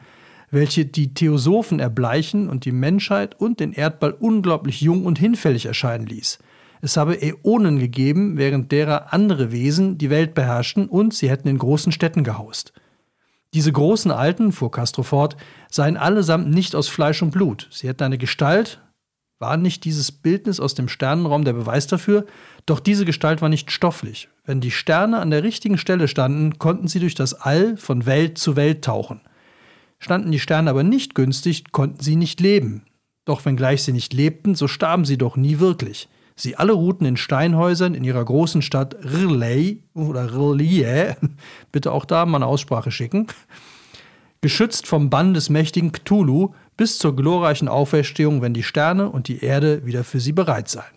[0.51, 6.05] welche die Theosophen erbleichen und die Menschheit und den Erdball unglaublich jung und hinfällig erscheinen
[6.05, 6.39] ließ.
[6.81, 11.57] Es habe Äonen gegeben, während derer andere Wesen die Welt beherrschten und sie hätten in
[11.57, 12.71] großen Städten gehaust.
[13.53, 15.35] Diese großen Alten, fuhr Castro fort,
[15.69, 17.67] seien allesamt nicht aus Fleisch und Blut.
[17.71, 18.81] Sie hätten eine Gestalt.
[19.39, 22.25] War nicht dieses Bildnis aus dem Sternenraum der Beweis dafür?
[22.65, 24.27] Doch diese Gestalt war nicht stofflich.
[24.45, 28.37] Wenn die Sterne an der richtigen Stelle standen, konnten sie durch das All von Welt
[28.37, 29.21] zu Welt tauchen.
[29.97, 32.83] Standen die Sterne aber nicht günstig, konnten sie nicht leben.
[33.23, 36.09] Doch wenngleich sie nicht lebten, so starben sie doch nie wirklich.
[36.35, 41.15] Sie alle ruhten in Steinhäusern in ihrer großen Stadt Riley oder Riley,
[41.71, 43.27] bitte auch da mal eine Aussprache schicken,
[44.41, 49.43] geschützt vom Bann des mächtigen Cthulhu bis zur glorreichen Auferstehung, wenn die Sterne und die
[49.43, 50.95] Erde wieder für sie bereit seien.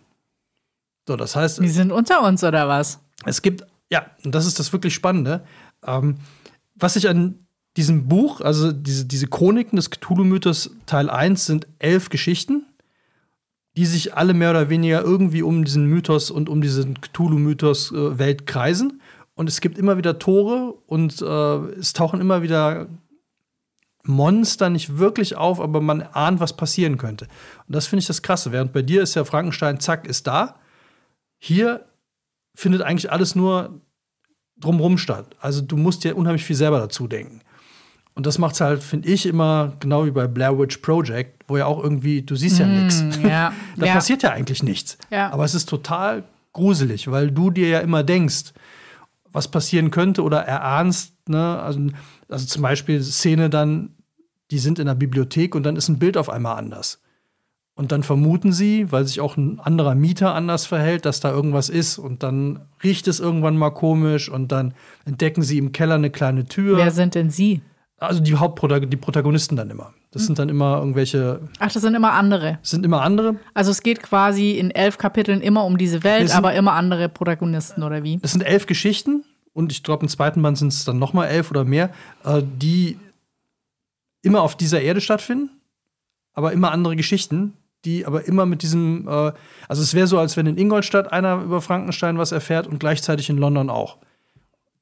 [1.09, 3.01] So, das heißt, Die sind unter uns, oder was?
[3.25, 5.42] es gibt, ja, und das ist das wirklich Spannende,
[5.85, 6.18] ähm,
[6.77, 7.35] was ich an
[7.77, 12.64] diesem Buch, also diese, diese Chroniken des Cthulhu-Mythos Teil 1 sind elf Geschichten,
[13.77, 19.03] die sich alle mehr oder weniger irgendwie um diesen Mythos und um diesen Cthulhu-Mythos-Welt kreisen.
[19.35, 22.87] Und es gibt immer wieder Tore und äh, es tauchen immer wieder
[24.05, 27.27] Monster nicht wirklich auf, aber man ahnt, was passieren könnte.
[27.67, 28.53] Und das finde ich das Krasse.
[28.53, 30.57] Während bei dir ist ja Frankenstein, zack, ist da.
[31.38, 31.87] Hier
[32.55, 33.81] findet eigentlich alles nur
[34.57, 35.37] drumrum statt.
[35.41, 37.41] Also du musst dir unheimlich viel selber dazu denken.
[38.15, 41.57] Und das macht es halt, finde ich, immer genau wie bei Blair Witch Project, wo
[41.57, 43.03] ja auch irgendwie, du siehst ja nichts.
[43.23, 43.53] Ja.
[43.77, 43.95] Da ja.
[43.95, 44.99] passiert ja eigentlich nichts.
[45.11, 45.31] Ja.
[45.31, 48.53] Aber es ist total gruselig, weil du dir ja immer denkst,
[49.33, 51.12] was passieren könnte oder erahnst.
[51.29, 51.59] Ne?
[51.61, 51.81] Also,
[52.29, 53.91] also zum Beispiel Szene dann,
[54.51, 57.01] die sind in der Bibliothek und dann ist ein Bild auf einmal anders.
[57.75, 61.71] Und dann vermuten sie, weil sich auch ein anderer Mieter anders verhält, dass da irgendwas
[61.71, 61.97] ist.
[61.97, 64.75] Und dann riecht es irgendwann mal komisch und dann
[65.07, 66.77] entdecken sie im Keller eine kleine Tür.
[66.77, 67.63] Wer sind denn Sie?
[67.97, 69.95] Also die Hauptprotagonisten, die Protagonisten dann immer.
[70.11, 72.59] Das sind dann immer irgendwelche, Ach, das sind immer andere.
[72.61, 73.37] das sind immer andere.
[73.55, 77.09] Also es geht quasi in elf Kapiteln immer um diese Welt, sind- aber immer andere
[77.09, 78.19] Protagonisten, oder wie?
[78.21, 81.27] Es sind elf Geschichten und ich glaube, im zweiten Band sind es dann noch mal
[81.27, 81.91] elf oder mehr,
[82.25, 82.99] äh, die
[84.23, 85.51] immer auf dieser Erde stattfinden,
[86.33, 89.33] aber immer andere Geschichten, die aber immer mit diesem, äh,
[89.69, 93.29] also es wäre so, als wenn in Ingolstadt einer über Frankenstein was erfährt und gleichzeitig
[93.29, 93.99] in London auch.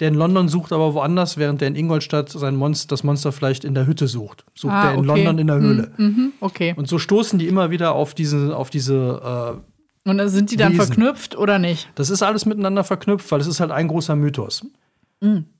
[0.01, 3.65] Der in London sucht aber woanders, während der in Ingolstadt sein Monster, das Monster vielleicht
[3.65, 4.47] in der Hütte sucht.
[4.55, 5.25] Sucht Ah, der in okay.
[5.25, 5.93] London in der Höhle.
[5.99, 6.75] Mhm, okay.
[6.77, 9.70] Und so stoßen die immer wieder auf diese, auf diese äh,
[10.05, 10.87] Und sind die dann Wesen.
[10.87, 11.91] verknüpft oder nicht?
[11.95, 14.65] das ist alles miteinander verknüpft, weil es ist halt ein großer Mythos.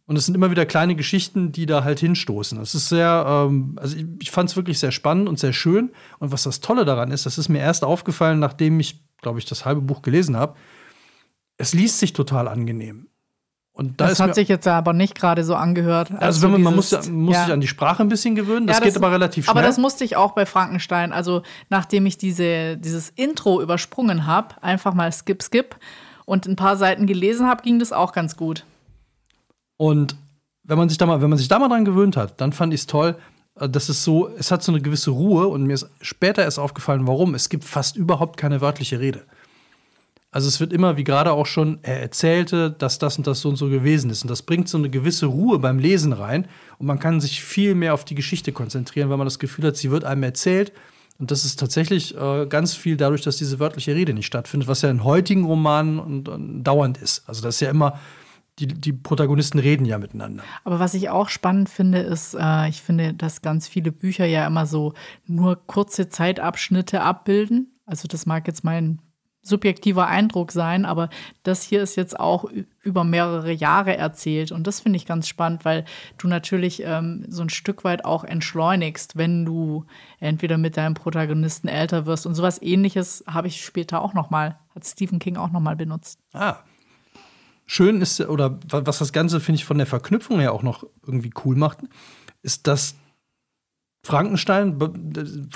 [0.07, 2.59] Und es sind immer wieder kleine Geschichten, die da halt hinstoßen.
[2.61, 5.91] Es ist sehr, ähm, also ich, ich fand es wirklich sehr spannend und sehr schön.
[6.19, 9.45] Und was das Tolle daran ist, das ist mir erst aufgefallen, nachdem ich, glaube ich,
[9.45, 10.57] das halbe Buch gelesen habe.
[11.59, 13.10] Es liest sich total angenehm.
[13.81, 16.13] Und da Das hat sich jetzt aber nicht gerade so angehört.
[16.21, 17.45] also wenn man, man muss, muss ja.
[17.45, 18.67] sich an die Sprache ein bisschen gewöhnen.
[18.67, 19.57] Das, Ja, geht aber relativ schnell.
[19.57, 21.15] Aber das musste ich auch bei Frankenstein.
[21.15, 21.41] Also,
[21.71, 25.77] nachdem ich diese, dieses Intro übersprungen habe, einfach mal skip, skip
[26.27, 28.67] und ein paar Seiten gelesen habe, ging das auch ganz gut.
[29.79, 30.15] Und
[30.63, 32.75] wenn man sich da mal, wenn man sich da mal dran gewöhnt hat, dann fand
[32.75, 33.17] ich es toll.
[33.59, 36.59] äh, das ist so, es hat so eine gewisse Ruhe und mir ist später erst
[36.59, 37.35] aufgefallen, warum.
[37.35, 39.25] Es gibt fast überhaupt keine wörtliche Rede.
[40.33, 43.49] Also es wird immer, wie gerade auch schon, er erzählte, dass das und das so
[43.49, 44.23] und so gewesen ist.
[44.23, 46.47] Und das bringt so eine gewisse Ruhe beim Lesen rein.
[46.79, 49.77] Und man kann sich viel mehr auf die Geschichte konzentrieren, weil man das Gefühl hat,
[49.77, 50.73] sie wird einem erzählt.
[51.19, 54.83] Und das ist tatsächlich äh, ganz viel dadurch, dass diese wörtliche Rede nicht stattfindet, was
[54.83, 57.29] ja in heutigen Romanen und, und dauernd ist.
[57.29, 57.99] Also das ist ja immer,
[58.61, 60.45] die, die Protagonisten reden ja miteinander.
[60.65, 64.47] Aber was ich auch spannend finde, ist, äh, ich finde, dass ganz viele Bücher ja
[64.47, 64.95] immer so
[65.27, 67.75] nur kurze Zeitabschnitte abbilden.
[67.85, 69.01] Also das mag jetzt mein
[69.43, 71.09] subjektiver Eindruck sein, aber
[71.43, 72.45] das hier ist jetzt auch
[72.83, 75.85] über mehrere Jahre erzählt und das finde ich ganz spannend, weil
[76.19, 79.87] du natürlich ähm, so ein Stück weit auch entschleunigst, wenn du
[80.19, 84.59] entweder mit deinem Protagonisten älter wirst und sowas ähnliches habe ich später auch noch mal,
[84.75, 86.19] hat Stephen King auch noch mal benutzt.
[86.33, 86.57] Ah.
[87.67, 91.31] Schön ist, oder was das Ganze, finde ich, von der Verknüpfung her auch noch irgendwie
[91.45, 91.79] cool macht,
[92.43, 92.97] ist, dass
[94.03, 94.79] Frankenstein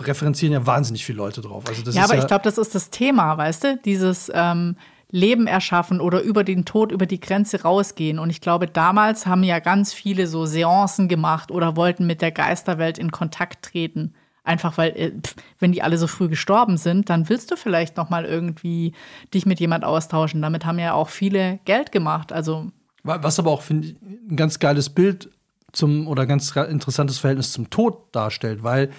[0.00, 1.64] referenzieren ja wahnsinnig viele Leute drauf.
[1.66, 3.78] Also das ja, aber ja ich glaube, das ist das Thema, weißt du?
[3.84, 4.76] Dieses ähm,
[5.10, 8.18] Leben erschaffen oder über den Tod, über die Grenze rausgehen.
[8.18, 12.32] Und ich glaube, damals haben ja ganz viele so Seancen gemacht oder wollten mit der
[12.32, 14.14] Geisterwelt in Kontakt treten.
[14.42, 15.12] Einfach weil, äh,
[15.58, 18.92] wenn die alle so früh gestorben sind, dann willst du vielleicht noch mal irgendwie
[19.32, 20.42] dich mit jemand austauschen.
[20.42, 22.30] Damit haben ja auch viele Geld gemacht.
[22.30, 22.70] Also
[23.04, 25.30] was aber auch finde ich ein ganz geiles Bild
[25.76, 28.90] zum oder ganz interessantes Verhältnis zum Tod darstellt, weil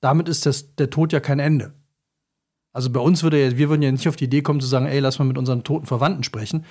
[0.00, 1.74] damit ist das, der Tod ja kein Ende.
[2.72, 4.86] Also bei uns würde ja, wir würden ja nicht auf die Idee kommen zu sagen,
[4.86, 6.64] ey, lass mal mit unseren toten Verwandten sprechen.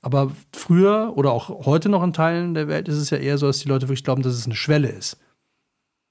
[0.00, 3.46] Aber früher oder auch heute noch in Teilen der Welt ist es ja eher so,
[3.46, 5.18] dass die Leute wirklich glauben, dass es eine Schwelle ist.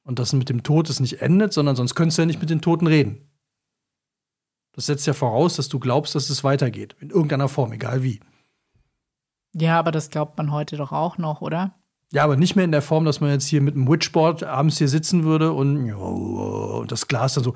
[0.03, 2.49] Und dass mit dem Tod es nicht endet, sondern sonst könntest du ja nicht mit
[2.49, 3.29] den Toten reden.
[4.73, 6.95] Das setzt ja voraus, dass du glaubst, dass es weitergeht.
[6.99, 8.19] In irgendeiner Form, egal wie.
[9.53, 11.78] Ja, aber das glaubt man heute doch auch noch, oder?
[12.11, 14.79] Ja, aber nicht mehr in der Form, dass man jetzt hier mit einem Witchboard abends
[14.79, 17.53] hier sitzen würde und, und das Glas dann so.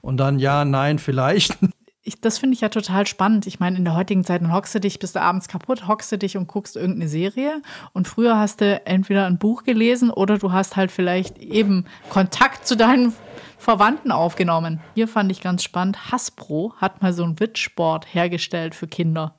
[0.00, 1.58] Und dann ja, nein, vielleicht.
[2.02, 3.46] Ich, das finde ich ja total spannend.
[3.46, 6.10] Ich meine, in der heutigen Zeit, dann hockst du dich, bist du abends kaputt, hockst
[6.10, 7.60] du dich und guckst irgendeine Serie.
[7.92, 12.66] Und früher hast du entweder ein Buch gelesen oder du hast halt vielleicht eben Kontakt
[12.66, 13.12] zu deinen
[13.58, 14.80] Verwandten aufgenommen.
[14.94, 16.10] Hier fand ich ganz spannend.
[16.10, 19.34] Hasbro hat mal so ein Witchboard hergestellt für Kinder.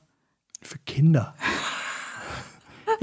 [0.62, 1.34] Für Kinder?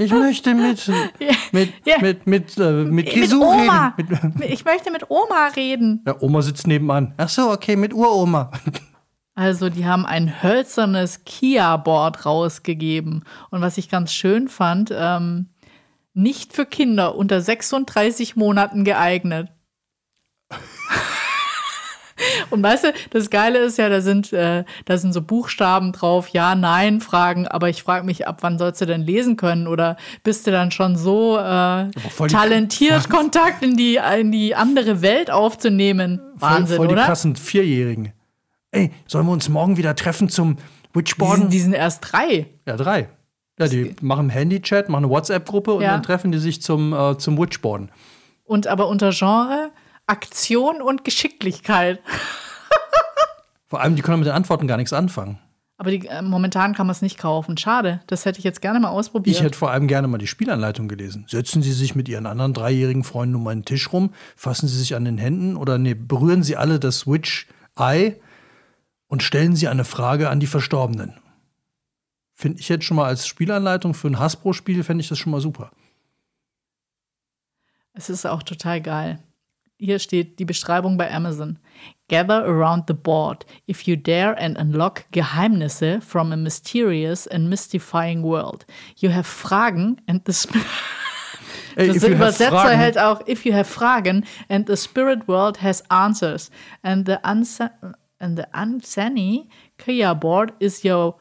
[0.00, 0.90] Ich möchte mit
[1.52, 1.98] mit ja.
[2.00, 4.34] mit mit äh, mit Kisu reden.
[4.38, 6.02] Mit, ich möchte mit Oma reden.
[6.06, 7.12] Ja, Oma sitzt nebenan.
[7.18, 8.50] Ach so, okay, mit Uroma.
[9.34, 13.24] Also, die haben ein hölzernes Kia-Board rausgegeben.
[13.50, 15.50] Und was ich ganz schön fand, ähm,
[16.14, 19.50] nicht für Kinder unter 36 Monaten geeignet.
[22.50, 26.28] Und weißt du, das Geile ist ja, da sind, äh, da sind so Buchstaben drauf,
[26.28, 29.66] ja, nein, Fragen, aber ich frage mich, ab wann sollst du denn lesen können?
[29.66, 31.90] Oder bist du dann schon so äh,
[32.28, 36.20] talentiert, Kontakt in die, in die andere Welt aufzunehmen?
[36.34, 37.04] Wahnsinn, voll, voll die oder?
[37.04, 38.12] krassen Vierjährigen.
[38.72, 40.56] Ey, sollen wir uns morgen wieder treffen zum
[40.94, 41.48] Witchboarden?
[41.48, 42.46] Die, die sind erst drei.
[42.66, 43.08] Ja, drei.
[43.58, 45.90] Ja, die machen Handy-Chat, machen eine WhatsApp-Gruppe und ja.
[45.90, 47.90] dann treffen die sich zum, äh, zum Witchboarden.
[48.44, 49.70] Und aber unter Genre
[50.10, 52.00] Aktion und Geschicklichkeit.
[53.68, 55.38] Vor allem, die können mit den Antworten gar nichts anfangen.
[55.78, 57.56] Aber die, äh, momentan kann man es nicht kaufen.
[57.56, 58.02] Schade.
[58.08, 59.34] Das hätte ich jetzt gerne mal ausprobiert.
[59.34, 61.24] Ich hätte vor allem gerne mal die Spielanleitung gelesen.
[61.28, 64.94] Setzen Sie sich mit Ihren anderen dreijährigen Freunden um einen Tisch rum, fassen Sie sich
[64.94, 67.46] an den Händen oder nee, berühren Sie alle das Witch
[67.78, 68.16] Eye
[69.06, 71.14] und stellen Sie eine Frage an die Verstorbenen.
[72.34, 75.40] Finde ich jetzt schon mal als Spielanleitung für ein Hasbro-Spiel, fände ich das schon mal
[75.40, 75.70] super.
[77.94, 79.18] Es ist auch total geil
[79.80, 81.58] hier steht die Beschreibung bei Amazon.
[82.08, 88.22] Gather around the board if you dare and unlock Geheimnisse from a mysterious and mystifying
[88.22, 88.66] world.
[88.96, 90.32] You have Fragen and the
[91.76, 96.50] Ey, das Übersetzer hält auch if you have Fragen and the spirit world has answers
[96.82, 101.14] and the and the uncanny Kia board is your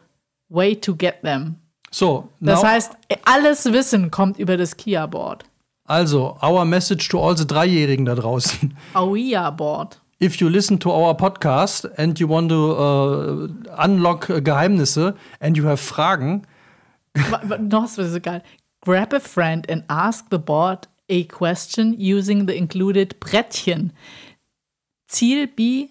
[0.50, 1.56] way to get them.
[1.92, 2.92] So, das heißt,
[3.26, 5.46] alles Wissen kommt über das Kia Board.
[5.90, 8.78] Also, our message to all the Dreijährigen da draußen.
[8.94, 9.98] Ouija board.
[10.20, 13.48] If you listen to our podcast and you want to uh,
[13.84, 16.44] unlock uh, Geheimnisse and you have Fragen.
[17.60, 18.44] Noch was so geil.
[18.82, 23.92] Grab a friend and ask the board a question using the included Brettchen.
[25.10, 25.90] Ziel B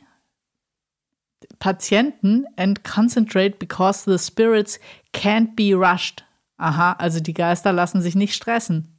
[1.59, 4.79] Patienten and concentrate because the spirits
[5.13, 6.23] can't be rushed.
[6.59, 8.98] Aha, also die Geister lassen sich nicht stressen.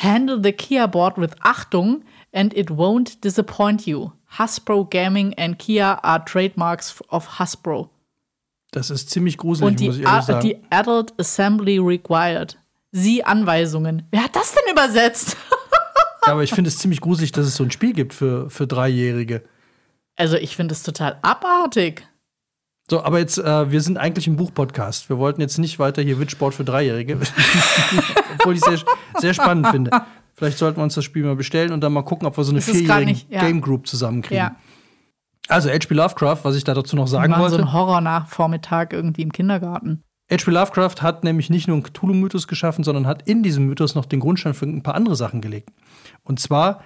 [0.00, 4.12] Handle the Kia board with Achtung and it won't disappoint you.
[4.38, 7.90] Hasbro Gaming and Kia are trademarks of Hasbro.
[8.72, 10.40] Das ist ziemlich gruselig, und die, muss ich ehrlich sagen.
[10.40, 12.58] die Adult Assembly required.
[12.92, 14.06] Sie Anweisungen.
[14.10, 15.36] Wer hat das denn übersetzt?
[16.26, 18.66] Ja, aber ich finde es ziemlich gruselig, dass es so ein Spiel gibt für, für
[18.66, 19.44] Dreijährige.
[20.16, 22.04] Also ich finde es total abartig.
[22.88, 25.08] So, aber jetzt, äh, wir sind eigentlich im Buchpodcast.
[25.08, 27.18] Wir wollten jetzt nicht weiter hier Witchboard für Dreijährige.
[28.38, 28.78] Obwohl ich es sehr,
[29.18, 29.90] sehr spannend finde.
[30.34, 32.52] Vielleicht sollten wir uns das Spiel mal bestellen und dann mal gucken, ob wir so
[32.52, 33.40] eine vierjährige ja.
[33.40, 34.36] Game Group zusammenkriegen.
[34.36, 34.56] Ja.
[35.48, 35.94] Also H.P.
[35.94, 37.56] Lovecraft, was ich da dazu noch Wir sagen so wollte.
[37.56, 40.02] einen Horror-Nachvormittag irgendwie im Kindergarten.
[40.30, 40.50] H.P.
[40.50, 44.20] Lovecraft hat nämlich nicht nur einen Cthulhu-Mythos geschaffen, sondern hat in diesem Mythos noch den
[44.20, 45.70] Grundstein für ein paar andere Sachen gelegt.
[46.22, 46.82] Und zwar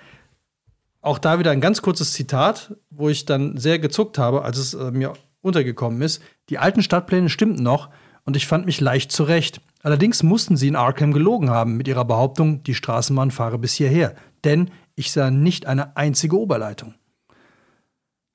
[1.02, 4.74] auch da wieder ein ganz kurzes Zitat, wo ich dann sehr gezuckt habe, als es
[4.74, 6.22] äh, mir untergekommen ist.
[6.48, 7.90] Die alten Stadtpläne stimmten noch
[8.24, 9.60] und ich fand mich leicht zurecht.
[9.82, 14.14] Allerdings mussten sie in Arkham gelogen haben mit ihrer Behauptung, die Straßenbahn fahre bis hierher.
[14.44, 16.94] Denn ich sah nicht eine einzige Oberleitung.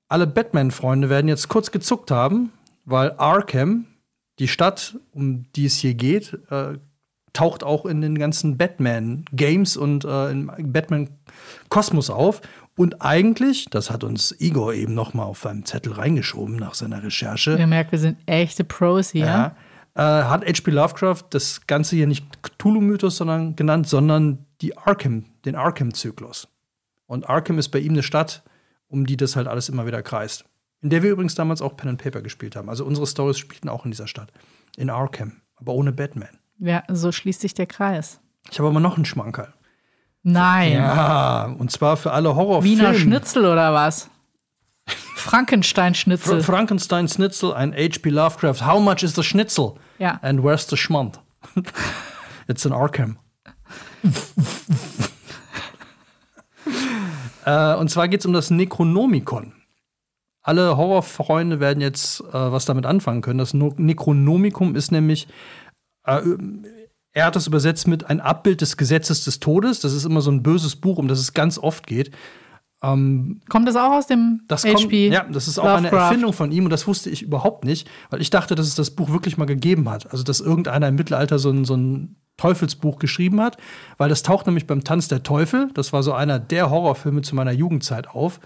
[0.08, 2.52] Alle Batman-Freunde werden jetzt kurz gezuckt haben,
[2.86, 3.86] weil Arkham,
[4.39, 6.78] die Stadt, um die es hier geht, äh,
[7.34, 12.41] taucht auch in den ganzen Batman-Games und äh, im Batman-Kosmos auf.
[12.78, 17.02] Und eigentlich, das hat uns Igor eben noch mal auf einem Zettel reingeschoben nach seiner
[17.04, 19.26] Recherche, Ihr merkt, wir sind echte Pros hier.
[19.26, 19.56] ja,
[19.96, 20.72] äh, hat H.P.
[20.72, 26.50] Lovecraft das Ganze hier nicht Cthulhu-Mythos sondern genannt, sondern die Arkham, den Arkham-Zyklus.
[27.08, 28.44] Und Arkham ist bei ihm eine Stadt,
[28.88, 30.46] um die das halt alles immer wieder kreist.
[30.82, 32.70] In der wir übrigens damals auch Pen and Paper gespielt haben.
[32.70, 34.32] Also unsere Stories spielten auch in dieser Stadt.
[34.76, 36.38] In Arkham, aber ohne Batman.
[36.60, 38.20] Ja, so schließt sich der Kreis.
[38.52, 39.54] Ich habe aber noch einen Schmankerl.
[40.28, 40.74] Nein.
[40.74, 42.78] Ja, und zwar für alle Horrorfilme.
[42.80, 44.10] Wiener Schnitzel oder was?
[45.16, 46.42] Frankenstein-Schnitzel.
[46.42, 48.10] Fra Frankenstein Schnitzel, ein H.P.
[48.10, 48.66] Lovecraft.
[48.66, 49.76] How much is the Schnitzel?
[50.00, 50.20] Ja.
[50.24, 51.20] And where's the Schmand?
[52.48, 53.18] It's in Arkham.
[57.46, 59.54] äh, und zwar geht es um das Necronomicon.
[60.42, 63.38] Alle Horrorfreunde werden jetzt äh, was damit anfangen können.
[63.40, 65.28] Das No- Necronomicon ist nämlich,
[66.06, 66.22] äh,
[67.15, 69.80] er hat das übersetzt mit ein Abbild des Gesetzes des Todes.
[69.80, 72.12] Das ist immer so ein böses Buch, um das es ganz oft geht.
[72.82, 75.08] Kommt das auch aus dem Das kommt, HP?
[75.10, 76.10] ja, das ist auch eine Lovecraft?
[76.10, 78.91] Erfindung von ihm und das wusste ich überhaupt nicht, weil ich dachte, dass es das
[78.91, 80.12] Buch wirklich mal gegeben hat.
[80.12, 83.58] Also, dass irgendeiner im Mittelalter so ein, so ein Teufelsbuch geschrieben hat,
[83.97, 87.34] weil das taucht nämlich beim Tanz der Teufel, das war so einer der Horrorfilme zu
[87.34, 88.39] meiner Jugendzeit auf,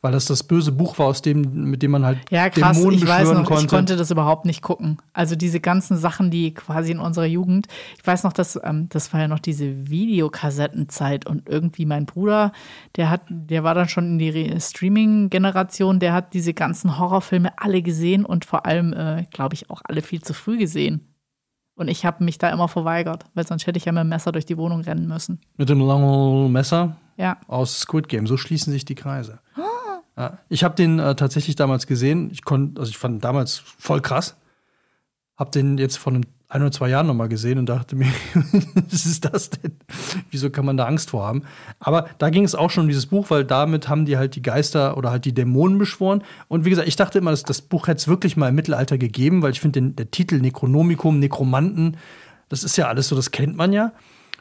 [0.00, 2.98] weil das das böse Buch war, aus dem, mit dem man halt Ja, krass, Dämonen
[2.98, 3.64] ich weiß noch, konnte.
[3.64, 4.98] ich konnte das überhaupt nicht gucken.
[5.12, 7.66] Also diese ganzen Sachen, die quasi in unserer Jugend,
[8.00, 12.52] ich weiß noch, dass ähm, das war ja noch diese Videokassettenzeit und irgendwie mein Bruder,
[12.96, 17.52] der hat, der war dann schon in die Re- Streaming-Generation, der hat diese ganzen Horrorfilme
[17.56, 21.00] alle gesehen und vor allem, äh, glaube ich, auch alle viel zu früh gesehen.
[21.74, 24.32] Und ich habe mich da immer verweigert, weil sonst hätte ich ja mit dem Messer
[24.32, 25.40] durch die Wohnung rennen müssen.
[25.56, 27.36] mit dem langen Messer Ja.
[27.46, 28.26] aus Squid Game.
[28.26, 29.38] So schließen sich die Kreise.
[30.18, 32.30] Ja, ich habe den äh, tatsächlich damals gesehen.
[32.32, 34.34] Ich konnte, also ich fand ihn damals voll krass.
[35.36, 38.08] Hab den jetzt vor ein oder zwei Jahren noch mal gesehen und dachte mir,
[38.90, 39.76] was ist das denn?
[40.32, 41.44] Wieso kann man da Angst vor haben?
[41.78, 44.42] Aber da ging es auch schon um dieses Buch, weil damit haben die halt die
[44.42, 46.24] Geister oder halt die Dämonen beschworen.
[46.48, 48.98] Und wie gesagt, ich dachte immer, dass das Buch hätte es wirklich mal im Mittelalter
[48.98, 51.96] gegeben, weil ich finde der Titel Necronomicum, Nekromanten,
[52.48, 53.92] das ist ja alles so, das kennt man ja.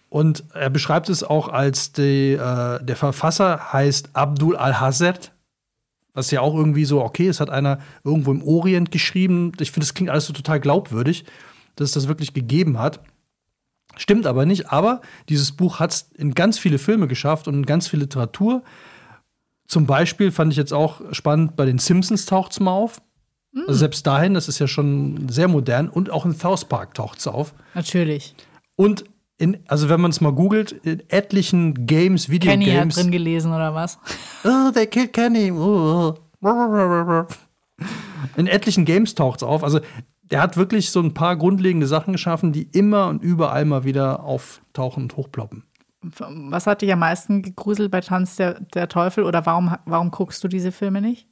[0.09, 5.33] Und er beschreibt es auch als die, äh, der Verfasser heißt Abdul al-Hazard,
[6.17, 9.51] was ja auch irgendwie so, okay, es hat einer irgendwo im Orient geschrieben.
[9.59, 11.25] Ich finde, das klingt alles so total glaubwürdig,
[11.75, 13.01] dass es das wirklich gegeben hat.
[13.97, 17.65] Stimmt aber nicht, aber dieses Buch hat es in ganz viele Filme geschafft und in
[17.67, 18.63] ganz viel Literatur.
[19.67, 22.99] Zum Beispiel fand ich jetzt auch spannend, bei den Simpsons taucht es mal auf.
[23.55, 25.87] Also selbst dahin, das ist ja schon sehr modern.
[25.87, 27.53] Und auch in South Park taucht es auf.
[27.75, 28.33] Natürlich.
[28.75, 29.03] Und
[29.37, 32.95] in, also wenn man es mal googelt, in etlichen Games, Kenny hat Videogames.
[32.95, 33.99] drin gelesen oder was?
[34.43, 35.51] Oh, they killed Kenny.
[35.51, 36.15] Oh.
[38.35, 39.63] In etlichen Games taucht es auf.
[39.63, 39.79] Also
[40.23, 44.23] der hat wirklich so ein paar grundlegende Sachen geschaffen, die immer und überall mal wieder
[44.23, 45.63] auftauchen und hochploppen.
[46.01, 50.43] Was hat dich am meisten gegruselt bei Tanz der, der Teufel oder warum, warum guckst
[50.43, 51.27] du diese Filme nicht?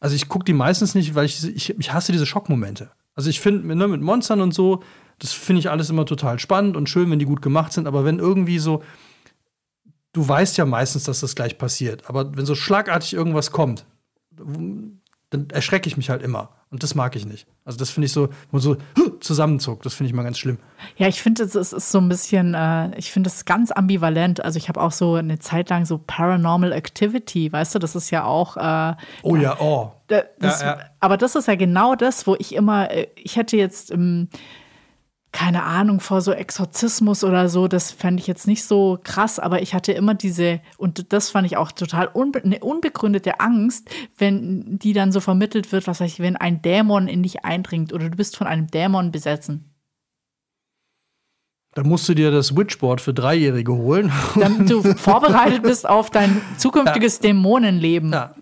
[0.00, 2.90] Also ich gucke die meistens nicht, weil ich, ich, ich hasse diese Schockmomente.
[3.14, 4.82] Also ich finde, ne, mit Monstern und so,
[5.18, 7.86] das finde ich alles immer total spannend und schön, wenn die gut gemacht sind.
[7.86, 8.82] Aber wenn irgendwie so,
[10.12, 12.08] du weißt ja meistens, dass das gleich passiert.
[12.08, 13.84] Aber wenn so schlagartig irgendwas kommt,
[15.30, 16.50] dann erschrecke ich mich halt immer.
[16.70, 17.46] Und das mag ich nicht.
[17.64, 18.76] Also das finde ich so, wo man so
[19.20, 19.84] zusammenzuckt.
[19.86, 20.58] Das finde ich mal ganz schlimm.
[20.96, 24.44] Ja, ich finde, es ist so ein bisschen, äh, ich finde es ganz ambivalent.
[24.44, 28.10] Also ich habe auch so eine Zeit lang so Paranormal Activity, weißt du, das ist
[28.10, 29.92] ja auch äh, Oh ja, oh.
[30.08, 30.84] Da- Das, Ja, ja.
[31.00, 34.28] Aber das ist ja genau das, wo ich immer, äh, ich hätte jetzt, ähm,
[35.38, 39.62] keine Ahnung, vor so Exorzismus oder so, das fände ich jetzt nicht so krass, aber
[39.62, 44.80] ich hatte immer diese, und das fand ich auch total unbe eine unbegründete Angst, wenn
[44.80, 48.10] die dann so vermittelt wird, was weiß ich, wenn ein Dämon in dich eindringt oder
[48.10, 49.72] du bist von einem Dämon besessen.
[51.74, 54.10] Dann musst du dir das Witchboard für Dreijährige holen.
[54.34, 58.12] Damit du vorbereitet bist auf dein zukünftiges Dämonenleben.
[58.12, 58.34] Ja.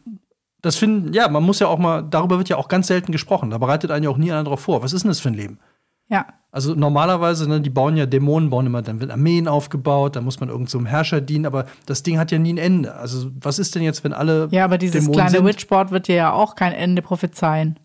[0.62, 3.50] Das finden, ja, man muss ja auch mal, darüber wird ja auch ganz selten gesprochen.
[3.50, 4.82] Da bereitet einen ja auch nie einer drauf vor.
[4.82, 5.60] Was ist denn das für ein Leben?
[6.08, 6.26] Ja.
[6.52, 10.40] Also normalerweise, ne, die bauen ja Dämonen, bauen immer, dann wird Armeen aufgebaut, da muss
[10.40, 12.94] man irgendeinem so Herrscher dienen, aber das Ding hat ja nie ein Ende.
[12.94, 15.44] Also was ist denn jetzt, wenn alle Ja, aber dieses Dämonen kleine sind?
[15.44, 17.78] Witchboard wird dir ja auch kein Ende prophezeien.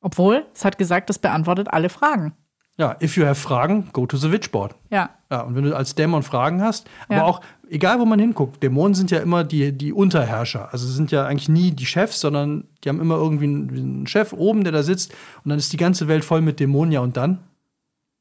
[0.00, 2.34] Obwohl, es hat gesagt, es beantwortet alle Fragen.
[2.76, 4.74] Ja, if you have Fragen, go to the Witchboard.
[4.90, 5.10] Ja.
[5.30, 7.18] Ja, und wenn du als Dämon Fragen hast, Ja.
[7.18, 7.40] aber auch,
[7.70, 10.68] egal wo man hinguckt, Dämonen sind ja immer die, die Unterherrscher.
[10.72, 14.32] Also sind ja eigentlich nie die Chefs, sondern die haben immer irgendwie einen, einen Chef
[14.32, 15.12] oben, der da sitzt
[15.44, 17.38] und dann ist die ganze Welt voll mit Dämonen, ja und dann?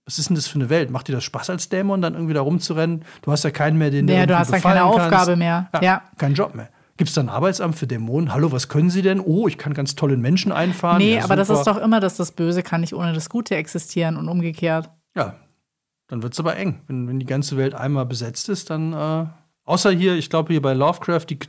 [0.06, 0.90] Was ist denn das für eine Welt?
[0.92, 3.06] Macht dir das Spaß als Dämon, dann irgendwie da rumzurennen?
[3.22, 5.38] Du hast ja keinen mehr, den Ja, du hast dann keine befallen Aufgabe kannst.
[5.38, 5.70] mehr.
[5.74, 6.02] Ja, Ja.
[6.18, 6.70] Kein Job mehr.
[6.98, 8.34] Gibt es da ein Arbeitsamt für Dämonen?
[8.34, 9.20] Hallo, was können sie denn?
[9.20, 10.98] Oh, ich kann ganz tollen Menschen einfahren.
[11.00, 13.56] Nee, ja, aber das ist doch immer, dass das Böse kann nicht ohne das Gute
[13.56, 14.90] existieren und umgekehrt.
[15.16, 15.36] Ja,
[16.08, 16.82] dann wird es aber eng.
[16.88, 19.26] Wenn, wenn die ganze Welt einmal besetzt ist, dann, äh,
[19.66, 21.40] außer hier, ich glaube hier bei Lovecraft, die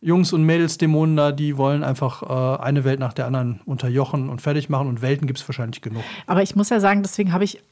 [0.00, 4.40] Cthulhu-Jungs und Mädels-Dämonen da, die wollen einfach äh, eine Welt nach der anderen unterjochen und
[4.40, 6.02] fertig machen und Welten gibt es wahrscheinlich genug.
[6.26, 7.62] Aber ich muss ja sagen, deswegen habe ich,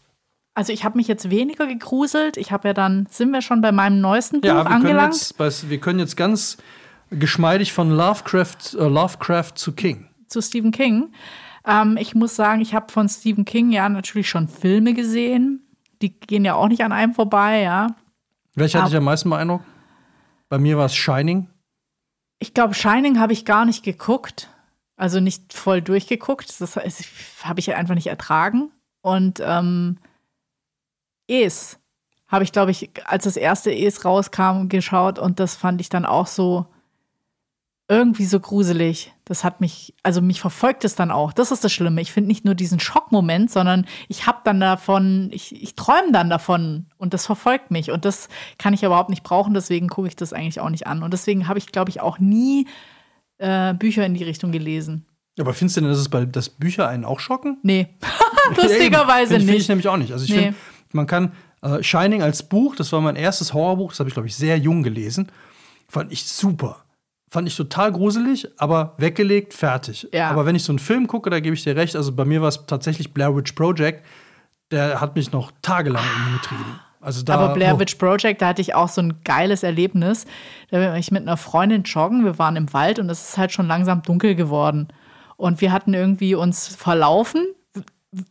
[0.55, 2.37] also ich habe mich jetzt weniger gegruselt.
[2.37, 5.15] Ich habe ja dann, sind wir schon bei meinem neuesten Buch Ja, wir können, angelangt?
[5.15, 6.57] jetzt, bei, wir können jetzt ganz
[7.11, 10.09] geschmeidig von Lovecraft, äh, Lovecraft zu King.
[10.29, 11.13] zu Stephen King.
[11.65, 15.63] Ähm, ich muss sagen, ich habe von Stephen King ja natürlich schon Filme gesehen.
[16.03, 17.95] Die gehen ja auch nicht an einem vorbei, ja.
[18.55, 19.63] Welcher hatte ich am meisten Eindruck?
[20.49, 21.49] Bei mir war es Shining.
[22.39, 24.51] Ich glaube, Shining habe ich gar nicht geguckt.
[24.97, 26.61] Also nicht voll durchgeguckt.
[26.61, 28.71] Das habe ich einfach nicht ertragen.
[29.03, 29.99] Und ähm,
[31.29, 31.79] Es
[32.29, 36.05] habe ich, glaube ich, als das erste Es rauskam, geschaut und das fand ich dann
[36.05, 36.67] auch so
[37.89, 39.13] irgendwie so gruselig.
[39.25, 41.33] Das hat mich, also mich verfolgt es dann auch.
[41.33, 42.01] Das ist das Schlimme.
[42.01, 46.29] Ich finde nicht nur diesen Schockmoment, sondern ich habe dann davon, ich, ich träume dann
[46.31, 47.91] davon und das verfolgt mich.
[47.93, 48.29] Und das
[48.59, 51.03] kann ich überhaupt nicht brauchen, deswegen gucke ich das eigentlich auch nicht an.
[51.03, 52.67] Und deswegen habe ich, glaube ich, auch nie
[53.39, 55.07] äh, Bücher in die Richtung gelesen.
[55.39, 57.59] Aber findest du denn, dass, es bei, dass Bücher einen auch schocken?
[57.63, 57.89] Nee,
[58.57, 59.69] lustigerweise Finde ich nicht.
[59.69, 60.13] nämlich auch nicht.
[60.13, 60.37] Also ich Nee.
[60.39, 60.55] finde,
[60.93, 61.33] man kann
[61.63, 64.57] äh, Shining als Buch, das war mein erstes Horrorbuch, das habe ich, glaube ich, sehr
[64.59, 65.31] jung gelesen,
[65.89, 66.83] fand ich super.
[67.37, 70.09] Fand ich total gruselig, aber weggelegt, fertig.
[70.11, 70.31] Ja.
[70.31, 72.41] Aber wenn ich so einen Film gucke, da gebe ich dir recht, also bei mir
[72.41, 74.07] war es tatsächlich Blair Witch Project,
[74.71, 76.81] der hat mich noch tagelang umgetrieben.
[76.99, 80.25] Also da, Aber Blair oh, Witch Project, da hatte ich auch so ein geiles Erlebnis.
[80.71, 83.53] Da bin ich mit einer Freundin joggen, wir waren im Wald und es ist halt
[83.53, 84.89] schon langsam dunkel geworden.
[85.37, 87.47] Und wir hatten irgendwie uns verlaufen,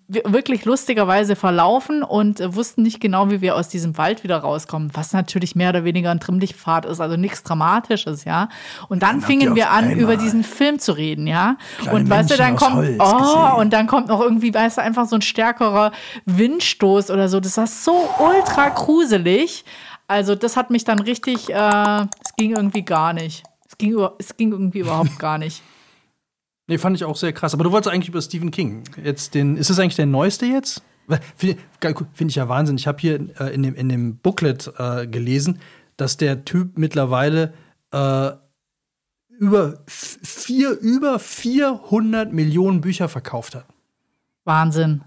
[0.08, 4.92] wirklich lustigerweise verlaufen und äh, wussten nicht genau, wie wir aus diesem Wald wieder rauskommen.
[4.94, 8.50] Was natürlich mehr oder weniger ein Trimmlichtpfad ist, also nichts Dramatisches, ja.
[8.90, 11.58] Und dann ihr fingen wir an, über diesen Film zu reden, ja.
[11.78, 13.52] kleine und weißt du, dann kommt, Holz oh, gesehen.
[13.58, 15.92] und dann kommt noch irgendwie, weißt du, einfach so ein stärkerer
[16.26, 17.40] Windstoß oder so.
[17.40, 19.66] Das war so ultra gruselig.
[20.08, 23.44] Also, das hat mich dann richtig, äh, es ging irgendwie gar nicht.
[23.68, 25.62] Es ging, es ging irgendwie überhaupt gar nicht.
[26.68, 27.54] Nee, fand ich auch sehr krass.
[27.54, 28.84] Aber du wolltest eigentlich über Stephen King.
[29.04, 30.82] Jetzt den, ist das eigentlich der neueste jetzt?
[31.36, 31.58] Finde
[32.14, 32.78] find ich ja Wahnsinn.
[32.78, 35.60] Ich habe hier äh, in, dem, in dem Booklet äh, gelesen,
[35.98, 37.54] dass der Typ mittlerweile
[37.92, 38.32] äh,
[39.38, 43.66] über, vier, über 400 Millionen Bücher verkauft hat.
[44.46, 45.04] Wahnsinn.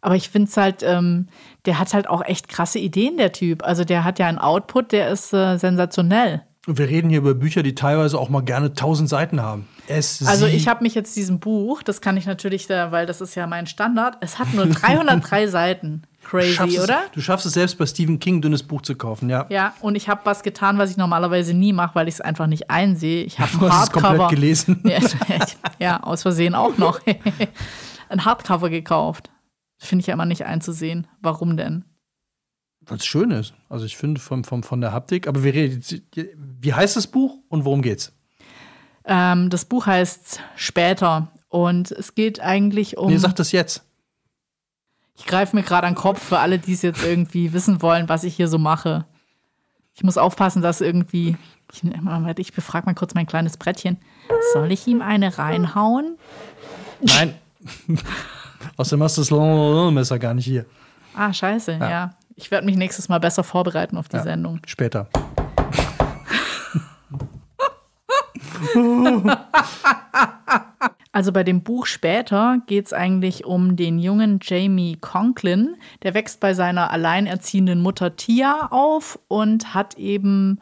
[0.00, 1.26] Aber ich finde es halt, ähm,
[1.64, 3.64] der hat halt auch echt krasse Ideen, der Typ.
[3.64, 6.46] Also der hat ja einen Output, der ist äh, sensationell.
[6.66, 9.68] Und wir reden hier über Bücher, die teilweise auch mal gerne 1000 Seiten haben.
[9.86, 13.20] Es, Also ich habe mich jetzt diesem Buch, das kann ich natürlich, da, weil das
[13.20, 16.02] ist ja mein Standard, es hat nur 303 Seiten.
[16.24, 17.02] Crazy, schaffst oder?
[17.06, 19.46] Es, du schaffst es selbst bei Stephen King, dünnes Buch zu kaufen, ja.
[19.48, 22.48] Ja, und ich habe was getan, was ich normalerweise nie mache, weil ich es einfach
[22.48, 23.22] nicht einsehe.
[23.22, 24.30] Ich habe Du ein hast es komplett Hardcover.
[24.34, 24.82] gelesen.
[24.84, 24.98] Ja,
[25.78, 26.98] ja, aus Versehen auch noch.
[28.08, 29.30] ein Hardcover gekauft.
[29.78, 31.06] Finde ich ja immer nicht einzusehen.
[31.20, 31.84] Warum denn?
[32.88, 33.52] Was schön ist.
[33.68, 35.82] Also ich finde vom, vom, von der Haptik, aber wir reden,
[36.60, 38.12] wie heißt das Buch und worum geht's?
[39.04, 43.10] Ähm, das Buch heißt Später und es geht eigentlich um.
[43.10, 43.82] Nee, sag das jetzt.
[45.16, 48.08] Ich greife mir gerade an den Kopf für alle, die es jetzt irgendwie wissen wollen,
[48.08, 49.06] was ich hier so mache.
[49.94, 51.36] Ich muss aufpassen, dass irgendwie.
[51.72, 51.82] Ich,
[52.38, 53.98] ich befrage mal kurz mein kleines Brettchen.
[54.52, 56.16] Soll ich ihm eine reinhauen?
[57.00, 57.34] Nein.
[58.76, 60.66] Außerdem hast du das Messer gar nicht hier.
[61.14, 62.14] Ah, scheiße, ja.
[62.38, 64.22] Ich werde mich nächstes Mal besser vorbereiten auf die Ja.
[64.22, 64.60] Sendung.
[64.66, 65.08] Später.
[71.12, 75.76] Also bei dem Buch später geht es eigentlich um den jungen Jamie Conklin.
[76.02, 80.60] Der wächst bei seiner alleinerziehenden Mutter Tia auf und hat eben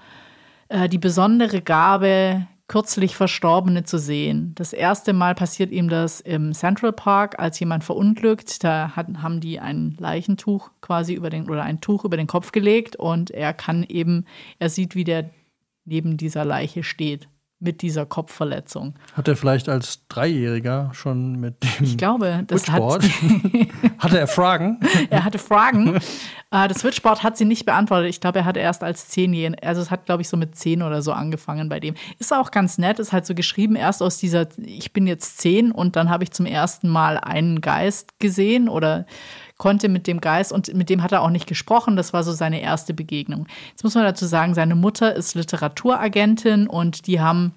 [0.69, 4.51] äh, die besondere Gabe, kürzlich Verstorbene zu sehen.
[4.57, 8.65] Das erste Mal passiert ihm das im Central Park, als jemand verunglückt.
[8.65, 12.51] Da hat, haben die ein Leichentuch quasi über den oder ein Tuch über den Kopf
[12.51, 14.27] gelegt und er kann eben,
[14.59, 15.31] er sieht, wie der
[15.85, 17.29] neben dieser Leiche steht
[17.65, 18.95] mit dieser Kopfverletzung.
[19.15, 22.83] Hat er vielleicht als Dreijähriger schon mit dem Ich glaube, das hat,
[23.99, 24.81] hatte er Fragen?
[25.11, 25.97] er hatte Fragen.
[26.51, 28.11] Äh, das Switchboard hat sie nicht beantwortet.
[28.11, 30.83] Ich glaube, er hat erst als Zehnjähriger, also es hat, glaube ich, so mit zehn
[30.83, 31.95] oder so angefangen bei dem.
[32.19, 35.73] Ist auch ganz nett, ist halt so geschrieben, erst aus dieser, ich bin jetzt zehn
[35.73, 39.07] und dann habe ich zum ersten Mal einen Geist gesehen oder
[39.57, 41.97] konnte mit dem Geist und mit dem hat er auch nicht gesprochen.
[41.97, 43.47] Das war so seine erste Begegnung.
[43.71, 47.55] Jetzt muss man dazu sagen, seine Mutter ist Literaturagentin und die haben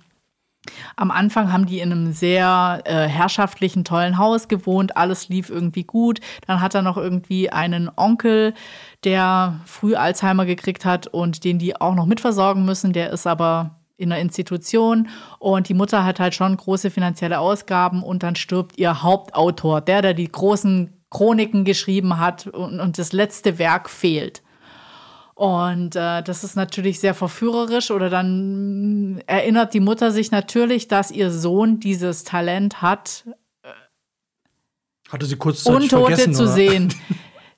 [0.96, 4.98] am Anfang haben die in einem sehr äh, herrschaftlichen, tollen Haus gewohnt.
[4.98, 6.20] Alles lief irgendwie gut.
[6.46, 8.54] Dann hat er noch irgendwie einen Onkel,
[9.06, 12.92] der früh Alzheimer gekriegt hat und den die auch noch mitversorgen müssen.
[12.92, 15.08] Der ist aber in einer Institution
[15.40, 20.04] und die Mutter hat halt schon große finanzielle Ausgaben und dann stirbt ihr Hauptautor, der,
[20.04, 24.44] der die großen Chroniken geschrieben hat und, und das letzte Werk fehlt.
[25.36, 27.92] Und äh, das ist natürlich sehr verführerisch.
[27.92, 33.24] Oder dann erinnert die Mutter sich natürlich, dass ihr Sohn dieses Talent hat,
[35.10, 36.52] hatte sie kurz Untote zu oder?
[36.52, 36.94] sehen.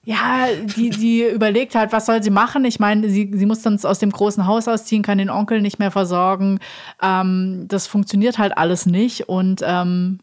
[0.05, 2.65] Ja, die, die überlegt halt, was soll sie machen?
[2.65, 5.77] Ich meine, sie, sie muss dann aus dem großen Haus ausziehen, kann den Onkel nicht
[5.77, 6.59] mehr versorgen.
[6.99, 9.29] Ähm, das funktioniert halt alles nicht.
[9.29, 10.19] Und ähm,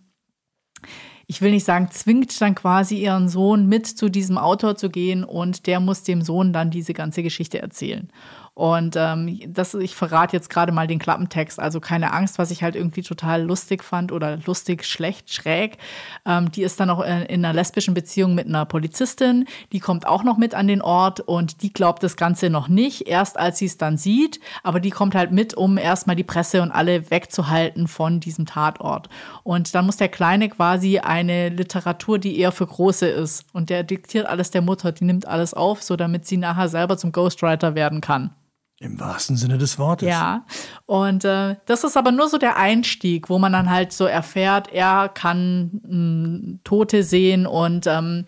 [1.29, 5.25] ich will nicht sagen, zwingt dann quasi ihren Sohn mit zu diesem Autor zu gehen
[5.25, 8.09] und der muss dem Sohn dann diese ganze Geschichte erzählen.
[8.57, 12.63] Und ähm, das, ich verrate jetzt gerade mal den Klappentext, also keine Angst, was ich
[12.63, 15.77] halt irgendwie total lustig fand oder lustig, schlecht, schräg.
[16.25, 20.07] Ähm, die ist dann auch in, in, einer lesbischen Beziehung mit einer Polizistin, die kommt
[20.07, 23.59] auch noch mit an den Ort und die glaubt das Ganze noch nicht, erst als
[23.59, 27.11] sie es dann sieht, aber die kommt halt mit, um erstmal die Presse und alle
[27.11, 29.11] wegzuhalten von diesem Tatort.
[29.43, 33.83] Und dann muss der Kleine quasi eine Literatur, die eher für Große ist und der
[33.83, 37.75] diktiert alles der Mutter, die nimmt alles auf, so damit sie nachher selber zum Ghostwriter
[37.75, 38.31] werden kann.
[38.79, 40.07] Im wahrsten Sinne des Wortes.
[40.07, 40.45] Ja,
[40.85, 44.71] und äh, das ist aber nur so der Einstieg, wo man dann halt so erfährt,
[44.71, 48.27] er kann mh, hm, Tote sehen und ähm,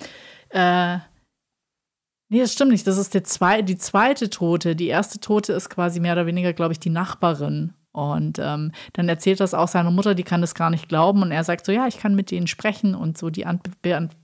[0.48, 0.98] äh,
[2.30, 2.86] Nee, das stimmt nicht.
[2.86, 4.76] Das ist zwei, die zweite Tote.
[4.76, 7.72] Die erste Tote ist quasi mehr oder weniger, glaube ich, die Nachbarin.
[7.92, 11.22] Und ähm, dann erzählt das auch seiner Mutter, die kann das gar nicht glauben.
[11.22, 13.46] Und er sagt so, ja, ich kann mit denen sprechen und so, die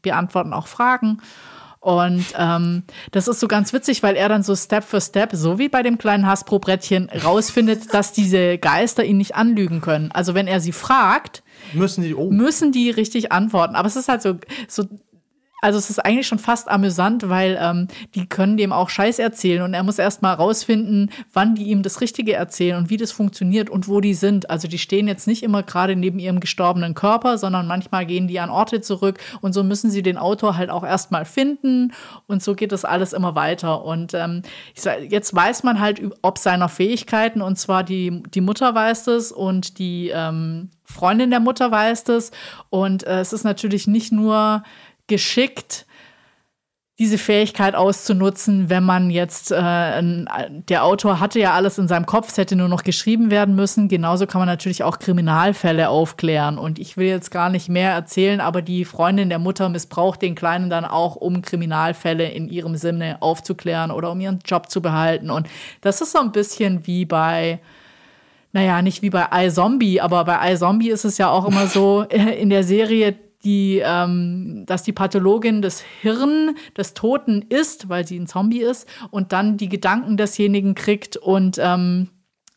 [0.02, 1.22] beantworten auch Fragen.
[1.84, 5.58] Und ähm, das ist so ganz witzig, weil er dann so Step für Step, so
[5.58, 10.10] wie bei dem kleinen Hasbro-Brettchen, rausfindet, dass diese Geister ihn nicht anlügen können.
[10.10, 11.42] Also wenn er sie fragt,
[11.74, 12.30] müssen die, oh.
[12.30, 13.74] müssen die richtig antworten.
[13.74, 14.84] Aber es ist halt so, so
[15.64, 19.62] also es ist eigentlich schon fast amüsant, weil ähm, die können dem auch Scheiß erzählen
[19.62, 23.12] und er muss erst mal rausfinden, wann die ihm das Richtige erzählen und wie das
[23.12, 24.50] funktioniert und wo die sind.
[24.50, 28.40] Also die stehen jetzt nicht immer gerade neben ihrem gestorbenen Körper, sondern manchmal gehen die
[28.40, 31.94] an Orte zurück und so müssen sie den Autor halt auch erst mal finden
[32.26, 33.86] und so geht das alles immer weiter.
[33.86, 34.42] Und ähm,
[34.74, 39.32] sag, jetzt weiß man halt ob seiner Fähigkeiten und zwar die, die Mutter weiß es
[39.32, 42.30] und die ähm, Freundin der Mutter weiß es
[42.68, 44.62] und äh, es ist natürlich nicht nur
[45.06, 45.86] geschickt,
[47.00, 52.28] diese Fähigkeit auszunutzen, wenn man jetzt, äh, der Autor hatte ja alles in seinem Kopf,
[52.28, 53.88] es hätte nur noch geschrieben werden müssen.
[53.88, 56.56] Genauso kann man natürlich auch Kriminalfälle aufklären.
[56.56, 60.36] Und ich will jetzt gar nicht mehr erzählen, aber die Freundin der Mutter missbraucht den
[60.36, 65.30] Kleinen dann auch, um Kriminalfälle in ihrem Sinne aufzuklären oder um ihren Job zu behalten.
[65.30, 65.48] Und
[65.80, 67.58] das ist so ein bisschen wie bei,
[68.52, 72.50] naja, nicht wie bei iZombie, aber bei iZombie ist es ja auch immer so in
[72.50, 78.26] der Serie, die, ähm, dass die Pathologin das Hirn des Toten ist, weil sie ein
[78.26, 82.10] Zombie ist, und dann die Gedanken desjenigen kriegt und ähm,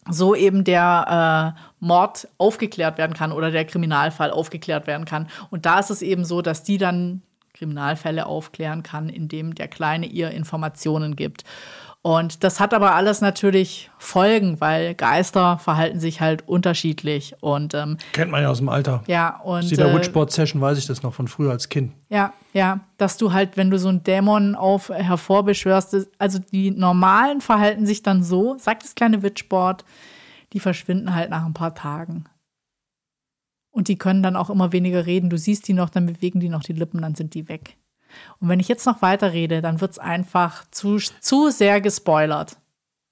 [0.10, 5.28] so eben der äh, Mord aufgeklärt werden kann oder der Kriminalfall aufgeklärt werden kann.
[5.50, 7.22] Und da ist es eben so, dass die dann
[7.54, 11.44] Kriminalfälle aufklären kann, indem der Kleine ihr Informationen gibt.
[12.02, 17.36] Und das hat aber alles natürlich Folgen, weil Geister verhalten sich halt unterschiedlich.
[17.42, 19.04] Und, ähm, Kennt man ja aus dem Alter.
[19.08, 19.64] Ja, und.
[19.64, 21.94] Aus der äh, Witchboard-Session weiß ich das noch von früher als Kind.
[22.10, 22.80] Ja, ja.
[22.98, 28.04] Dass du halt, wenn du so einen Dämon auf hervorbeschwörst, also die normalen verhalten sich
[28.04, 29.84] dann so, sagt das kleine Witchboard,
[30.54, 32.26] die verschwinden halt nach ein paar Tagen.
[33.70, 35.30] Und die können dann auch immer weniger reden.
[35.30, 37.78] Du siehst die noch, dann bewegen die noch die Lippen, dann sind die weg.
[38.40, 42.58] Und wenn ich jetzt noch weiterrede, dann wird es einfach zu, zu sehr gespoilert.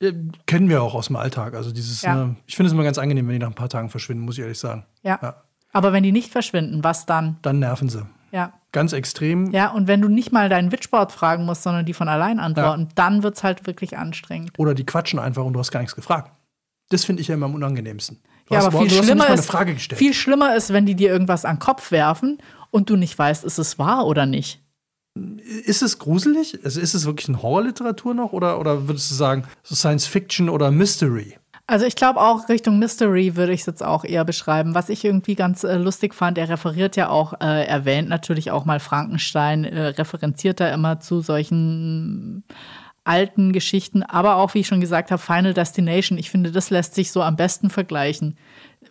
[0.01, 0.12] Ja,
[0.45, 1.53] kennen wir auch aus dem Alltag.
[1.53, 2.16] Also dieses, ja.
[2.16, 4.38] ne, ich finde es immer ganz angenehm, wenn die nach ein paar Tagen verschwinden, muss
[4.38, 4.86] ich ehrlich sagen.
[5.03, 5.20] Ja.
[5.22, 5.43] ja.
[5.72, 7.38] Aber wenn die nicht verschwinden, was dann?
[7.41, 8.06] Dann nerven sie.
[8.32, 8.53] Ja.
[8.74, 9.51] Ganz extrem.
[9.51, 12.84] Ja, und wenn du nicht mal deinen Witchboard fragen musst, sondern die von allein antworten,
[12.84, 12.88] ja.
[12.95, 14.51] dann wird es halt wirklich anstrengend.
[14.58, 16.32] Oder die quatschen einfach und du hast gar nichts gefragt.
[16.89, 18.20] Das finde ich ja immer am unangenehmsten.
[18.47, 19.51] Du ja, hast, aber viel schlimmer, ist,
[19.93, 22.38] viel schlimmer ist, wenn die dir irgendwas an den Kopf werfen
[22.70, 24.62] und du nicht weißt, ist es wahr oder nicht.
[25.16, 26.59] Ist es gruselig?
[26.63, 30.49] Also ist es wirklich eine Horrorliteratur noch oder, oder würdest du sagen, so Science Fiction
[30.49, 31.38] oder Mystery?
[31.68, 34.76] Also ich glaube auch Richtung Mystery würde ich es jetzt auch eher beschreiben.
[34.76, 38.66] Was ich irgendwie ganz äh, lustig fand, er referiert ja auch, äh, erwähnt natürlich auch
[38.66, 42.43] mal Frankenstein, äh, referenziert da immer zu solchen
[43.03, 46.18] alten Geschichten, aber auch, wie ich schon gesagt habe, Final Destination.
[46.18, 48.38] Ich finde, das lässt sich so am besten vergleichen.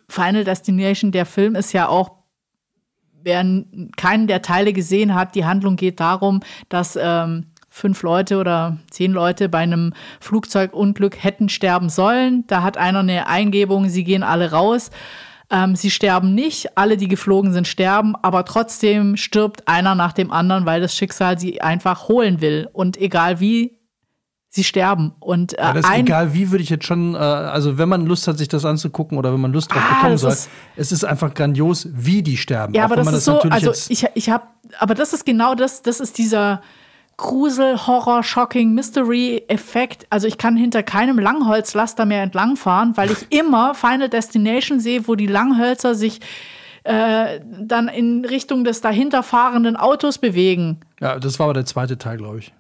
[0.08, 2.13] Final Destination, der Film ist ja auch
[3.24, 3.44] wer
[3.96, 9.12] keinen der Teile gesehen hat, die Handlung geht darum, dass ähm, fünf Leute oder zehn
[9.12, 12.44] Leute bei einem Flugzeugunglück hätten sterben sollen.
[12.46, 14.90] Da hat einer eine Eingebung, sie gehen alle raus.
[15.50, 20.30] Ähm, sie sterben nicht, alle, die geflogen sind, sterben, aber trotzdem stirbt einer nach dem
[20.30, 22.68] anderen, weil das Schicksal sie einfach holen will.
[22.72, 23.76] Und egal wie,
[24.54, 25.12] sie sterben.
[25.20, 28.28] Und äh, Ja, das egal, wie würde ich jetzt schon, äh, also wenn man Lust
[28.28, 30.92] hat, sich das anzugucken oder wenn man Lust drauf Ah, bekommen das soll, ist- es
[30.92, 32.72] ist einfach grandios, wie die sterben.
[32.74, 34.44] Ja, aber das man ist so, also ich, ich habe,
[34.78, 36.62] aber das ist genau das, das ist dieser
[37.16, 40.06] Grusel, Horror, Shocking, Mystery-Effekt.
[40.10, 45.14] Also ich kann hinter keinem Langholzlaster mehr entlangfahren, weil ich immer Final Destination sehe, wo
[45.14, 46.20] die Langhölzer sich
[46.84, 50.80] äh, dann in Richtung des dahinter fahrenden Autos bewegen.
[51.00, 52.52] ja, das war aber der zweite Teil, glaube ich.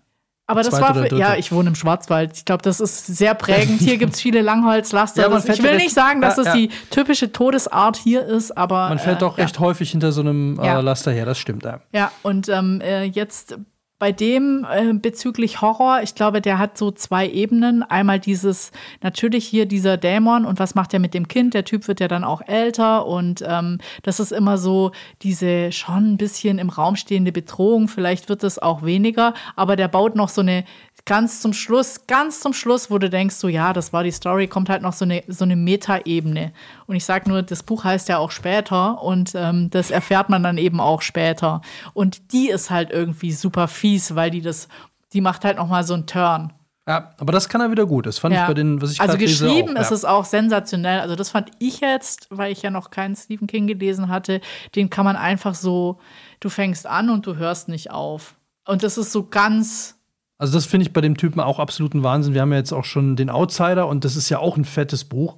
[0.46, 2.36] Aber das war für, ja, ich wohne im Schwarzwald.
[2.36, 3.80] Ich glaube, das ist sehr prägend.
[3.80, 5.30] Hier gibt es viele Langholzlaster.
[5.30, 6.60] Ja, ich will nicht sagen, dass Ja, das ja.
[6.60, 10.58] die typische Todesart hier ist, aber Man fährt äh, doch recht häufig hinter so einem
[10.60, 10.80] äh.
[10.82, 11.64] Laster her, das stimmt.
[11.64, 11.80] Ja.
[11.92, 13.56] Ja, und ähm, äh, jetzt
[13.98, 17.82] bei dem äh, bezüglich Horror, ich glaube, der hat so zwei Ebenen.
[17.82, 18.72] Einmal dieses,
[19.02, 21.54] natürlich hier dieser Dämon und was macht er mit dem Kind?
[21.54, 24.90] Der Typ wird ja dann auch älter und ähm, das ist immer so
[25.22, 27.88] diese schon ein bisschen im Raum stehende Bedrohung.
[27.88, 30.64] Vielleicht wird es auch weniger, aber der baut noch so eine
[31.06, 34.48] ganz zum Schluss, ganz zum Schluss, wo du denkst, so ja, das war die Story,
[34.48, 36.52] kommt halt noch so eine, so eine Meta-Ebene.
[36.86, 40.42] Und ich sag nur, das Buch heißt ja auch später und ähm, das erfährt man
[40.42, 41.60] dann eben auch später.
[41.92, 44.68] Und die ist halt irgendwie super fies, weil die das,
[45.12, 46.52] die macht halt noch mal so einen Turn.
[46.88, 48.06] ja, aber das kann er wieder gut.
[48.06, 48.46] Das fand ich Ja.
[48.46, 49.80] bei den, was ich also gerade lese, geschrieben auch.
[49.82, 49.96] ist ja.
[49.96, 51.00] es auch sensationell.
[51.00, 54.40] Also das fand ich jetzt, weil ich ja noch keinen Stephen King gelesen hatte,
[54.74, 55.98] den kann man einfach so,
[56.40, 58.34] du fängst an und du hörst nicht auf.
[58.66, 59.96] Und das ist so ganz,
[60.38, 62.32] Also das finde ich bei dem Typen auch absoluten Wahnsinn.
[62.34, 65.04] Wir haben ja jetzt auch schon den Outsider und das ist ja auch ein fettes
[65.04, 65.36] Buch.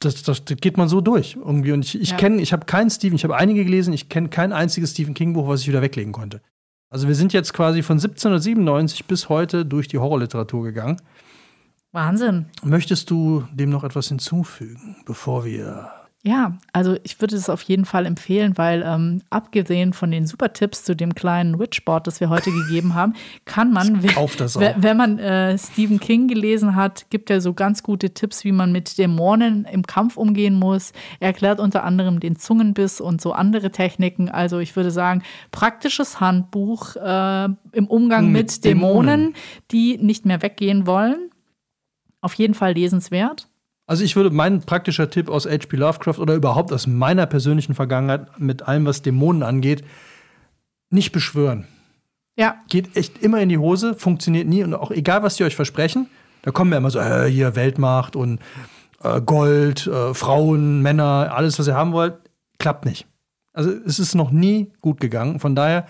[0.00, 1.72] Das, das, das geht man so durch irgendwie.
[1.72, 2.16] Und ich, ich Ja.
[2.16, 5.32] kenne, ich habe keinen Stephen, ich habe einige gelesen, ich kenne kein einziges Stephen King
[5.32, 6.40] Buch, was ich wieder weglegen konnte.
[6.90, 11.00] Also wir sind jetzt quasi von 1797 bis heute durch die Horrorliteratur gegangen.
[11.92, 12.46] Wahnsinn.
[12.62, 15.90] Möchtest du dem noch etwas hinzufügen, bevor wir
[16.24, 20.52] Ja, also ich würde es auf jeden Fall empfehlen, weil ähm, abgesehen von den super
[20.52, 23.14] Tipps zu dem kleinen Witchboard, das wir heute gegeben haben,
[23.44, 28.42] kann man, wenn, man äh, Stephen King gelesen hat, gibt er so ganz gute Tipps,
[28.42, 30.92] wie man mit Dämonen im Kampf umgehen muss.
[31.20, 34.28] Er erklärt unter anderem den Zungenbiss und so andere Techniken.
[34.28, 39.34] Also ich würde sagen, praktisches Handbuch äh, im Umgang Mit mit, Dämonen, Dämonen.
[39.70, 41.30] die nicht mehr weggehen wollen.
[42.20, 43.48] Auf jeden Fall lesenswert.
[43.88, 45.76] Also ich würde mein praktischer Tipp aus H.P.
[45.76, 49.82] Lovecraft oder überhaupt aus meiner persönlichen Vergangenheit mit allem, was Dämonen angeht,
[50.90, 51.66] nicht beschwören.
[52.36, 55.56] Ja, Geht echt immer in die Hose, funktioniert nie und auch egal, was die euch
[55.56, 56.06] versprechen,
[56.42, 58.40] da kommen ja immer so, äh, hier Weltmacht und
[59.02, 62.14] äh, Gold, äh, Frauen, Männer, alles, was ihr haben wollt,
[62.58, 63.06] klappt nicht.
[63.54, 65.40] Also es ist noch nie gut gegangen.
[65.40, 65.86] Von daher,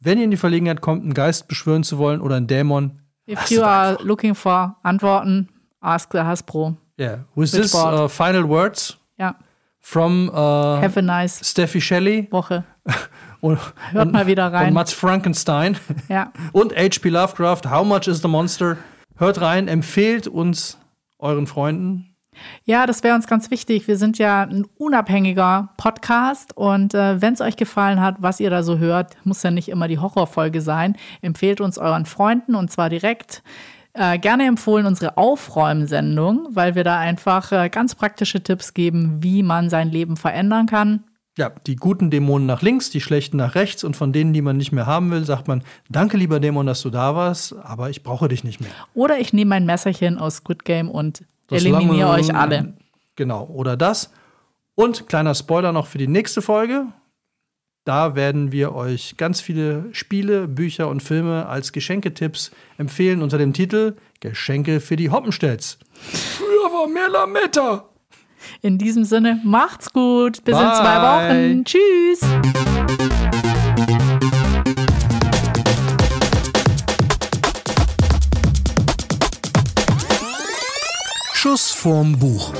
[0.00, 3.50] wenn ihr in die Verlegenheit kommt, einen Geist beschwören zu wollen oder einen Dämon, if
[3.50, 5.48] you are looking for Antworten,
[5.80, 6.76] ask the Hasbro.
[6.98, 7.18] Yeah.
[7.34, 9.34] With this uh, final words Ja,
[9.80, 12.64] from uh, have a nice Steffi Shelley Woche.
[13.40, 13.58] und,
[13.92, 14.68] Hört und, mal wieder rein.
[14.68, 15.76] und Mats Frankenstein
[16.08, 17.08] Ja, und H.P.
[17.10, 17.70] Lovecraft.
[17.70, 18.76] How much is the monster?
[19.16, 20.78] Hört rein, empfehlt uns
[21.18, 22.14] euren Freunden.
[22.64, 23.86] ja das wäre uns ganz wichtig.
[23.88, 28.50] Wir sind ja ein unabhängiger Podcast und äh, wenn es euch gefallen hat, was ihr
[28.50, 30.96] da so hört, muss ja nicht immer die Horrorfolge sein.
[31.22, 33.42] Empfehlt uns euren Freunden und zwar direkt.
[33.98, 39.42] Äh, gerne empfohlen unsere Aufräumsendung, weil wir da einfach äh, ganz praktische Tipps geben, wie
[39.42, 41.04] man sein Leben verändern kann.
[41.36, 44.56] Ja, die guten Dämonen nach links, die schlechten nach rechts und von denen, die man
[44.56, 48.02] nicht mehr haben will, sagt man, danke lieber Dämon, dass du da warst, aber ich
[48.02, 48.70] brauche dich nicht mehr.
[48.94, 52.74] Oder ich nehme mein Messerchen aus Squid Game und Das eliminiere lange- euch alle.
[53.16, 54.10] Genau, oder das.
[54.74, 56.86] Und kleiner Spoiler noch für die nächste Folge.
[57.88, 63.54] Da werden wir euch ganz viele Spiele, Bücher und Filme als Geschenketipps empfehlen unter dem
[63.54, 65.78] Titel Geschenke für die Hoppenstells.
[66.02, 67.88] Früher war mehr Lametta.
[68.60, 70.44] In diesem Sinne, macht's gut.
[70.44, 70.74] Bis in Bye.
[70.74, 71.64] zwei Wochen.
[71.64, 72.20] Tschüss.
[81.32, 82.52] Schuss vorm Buch.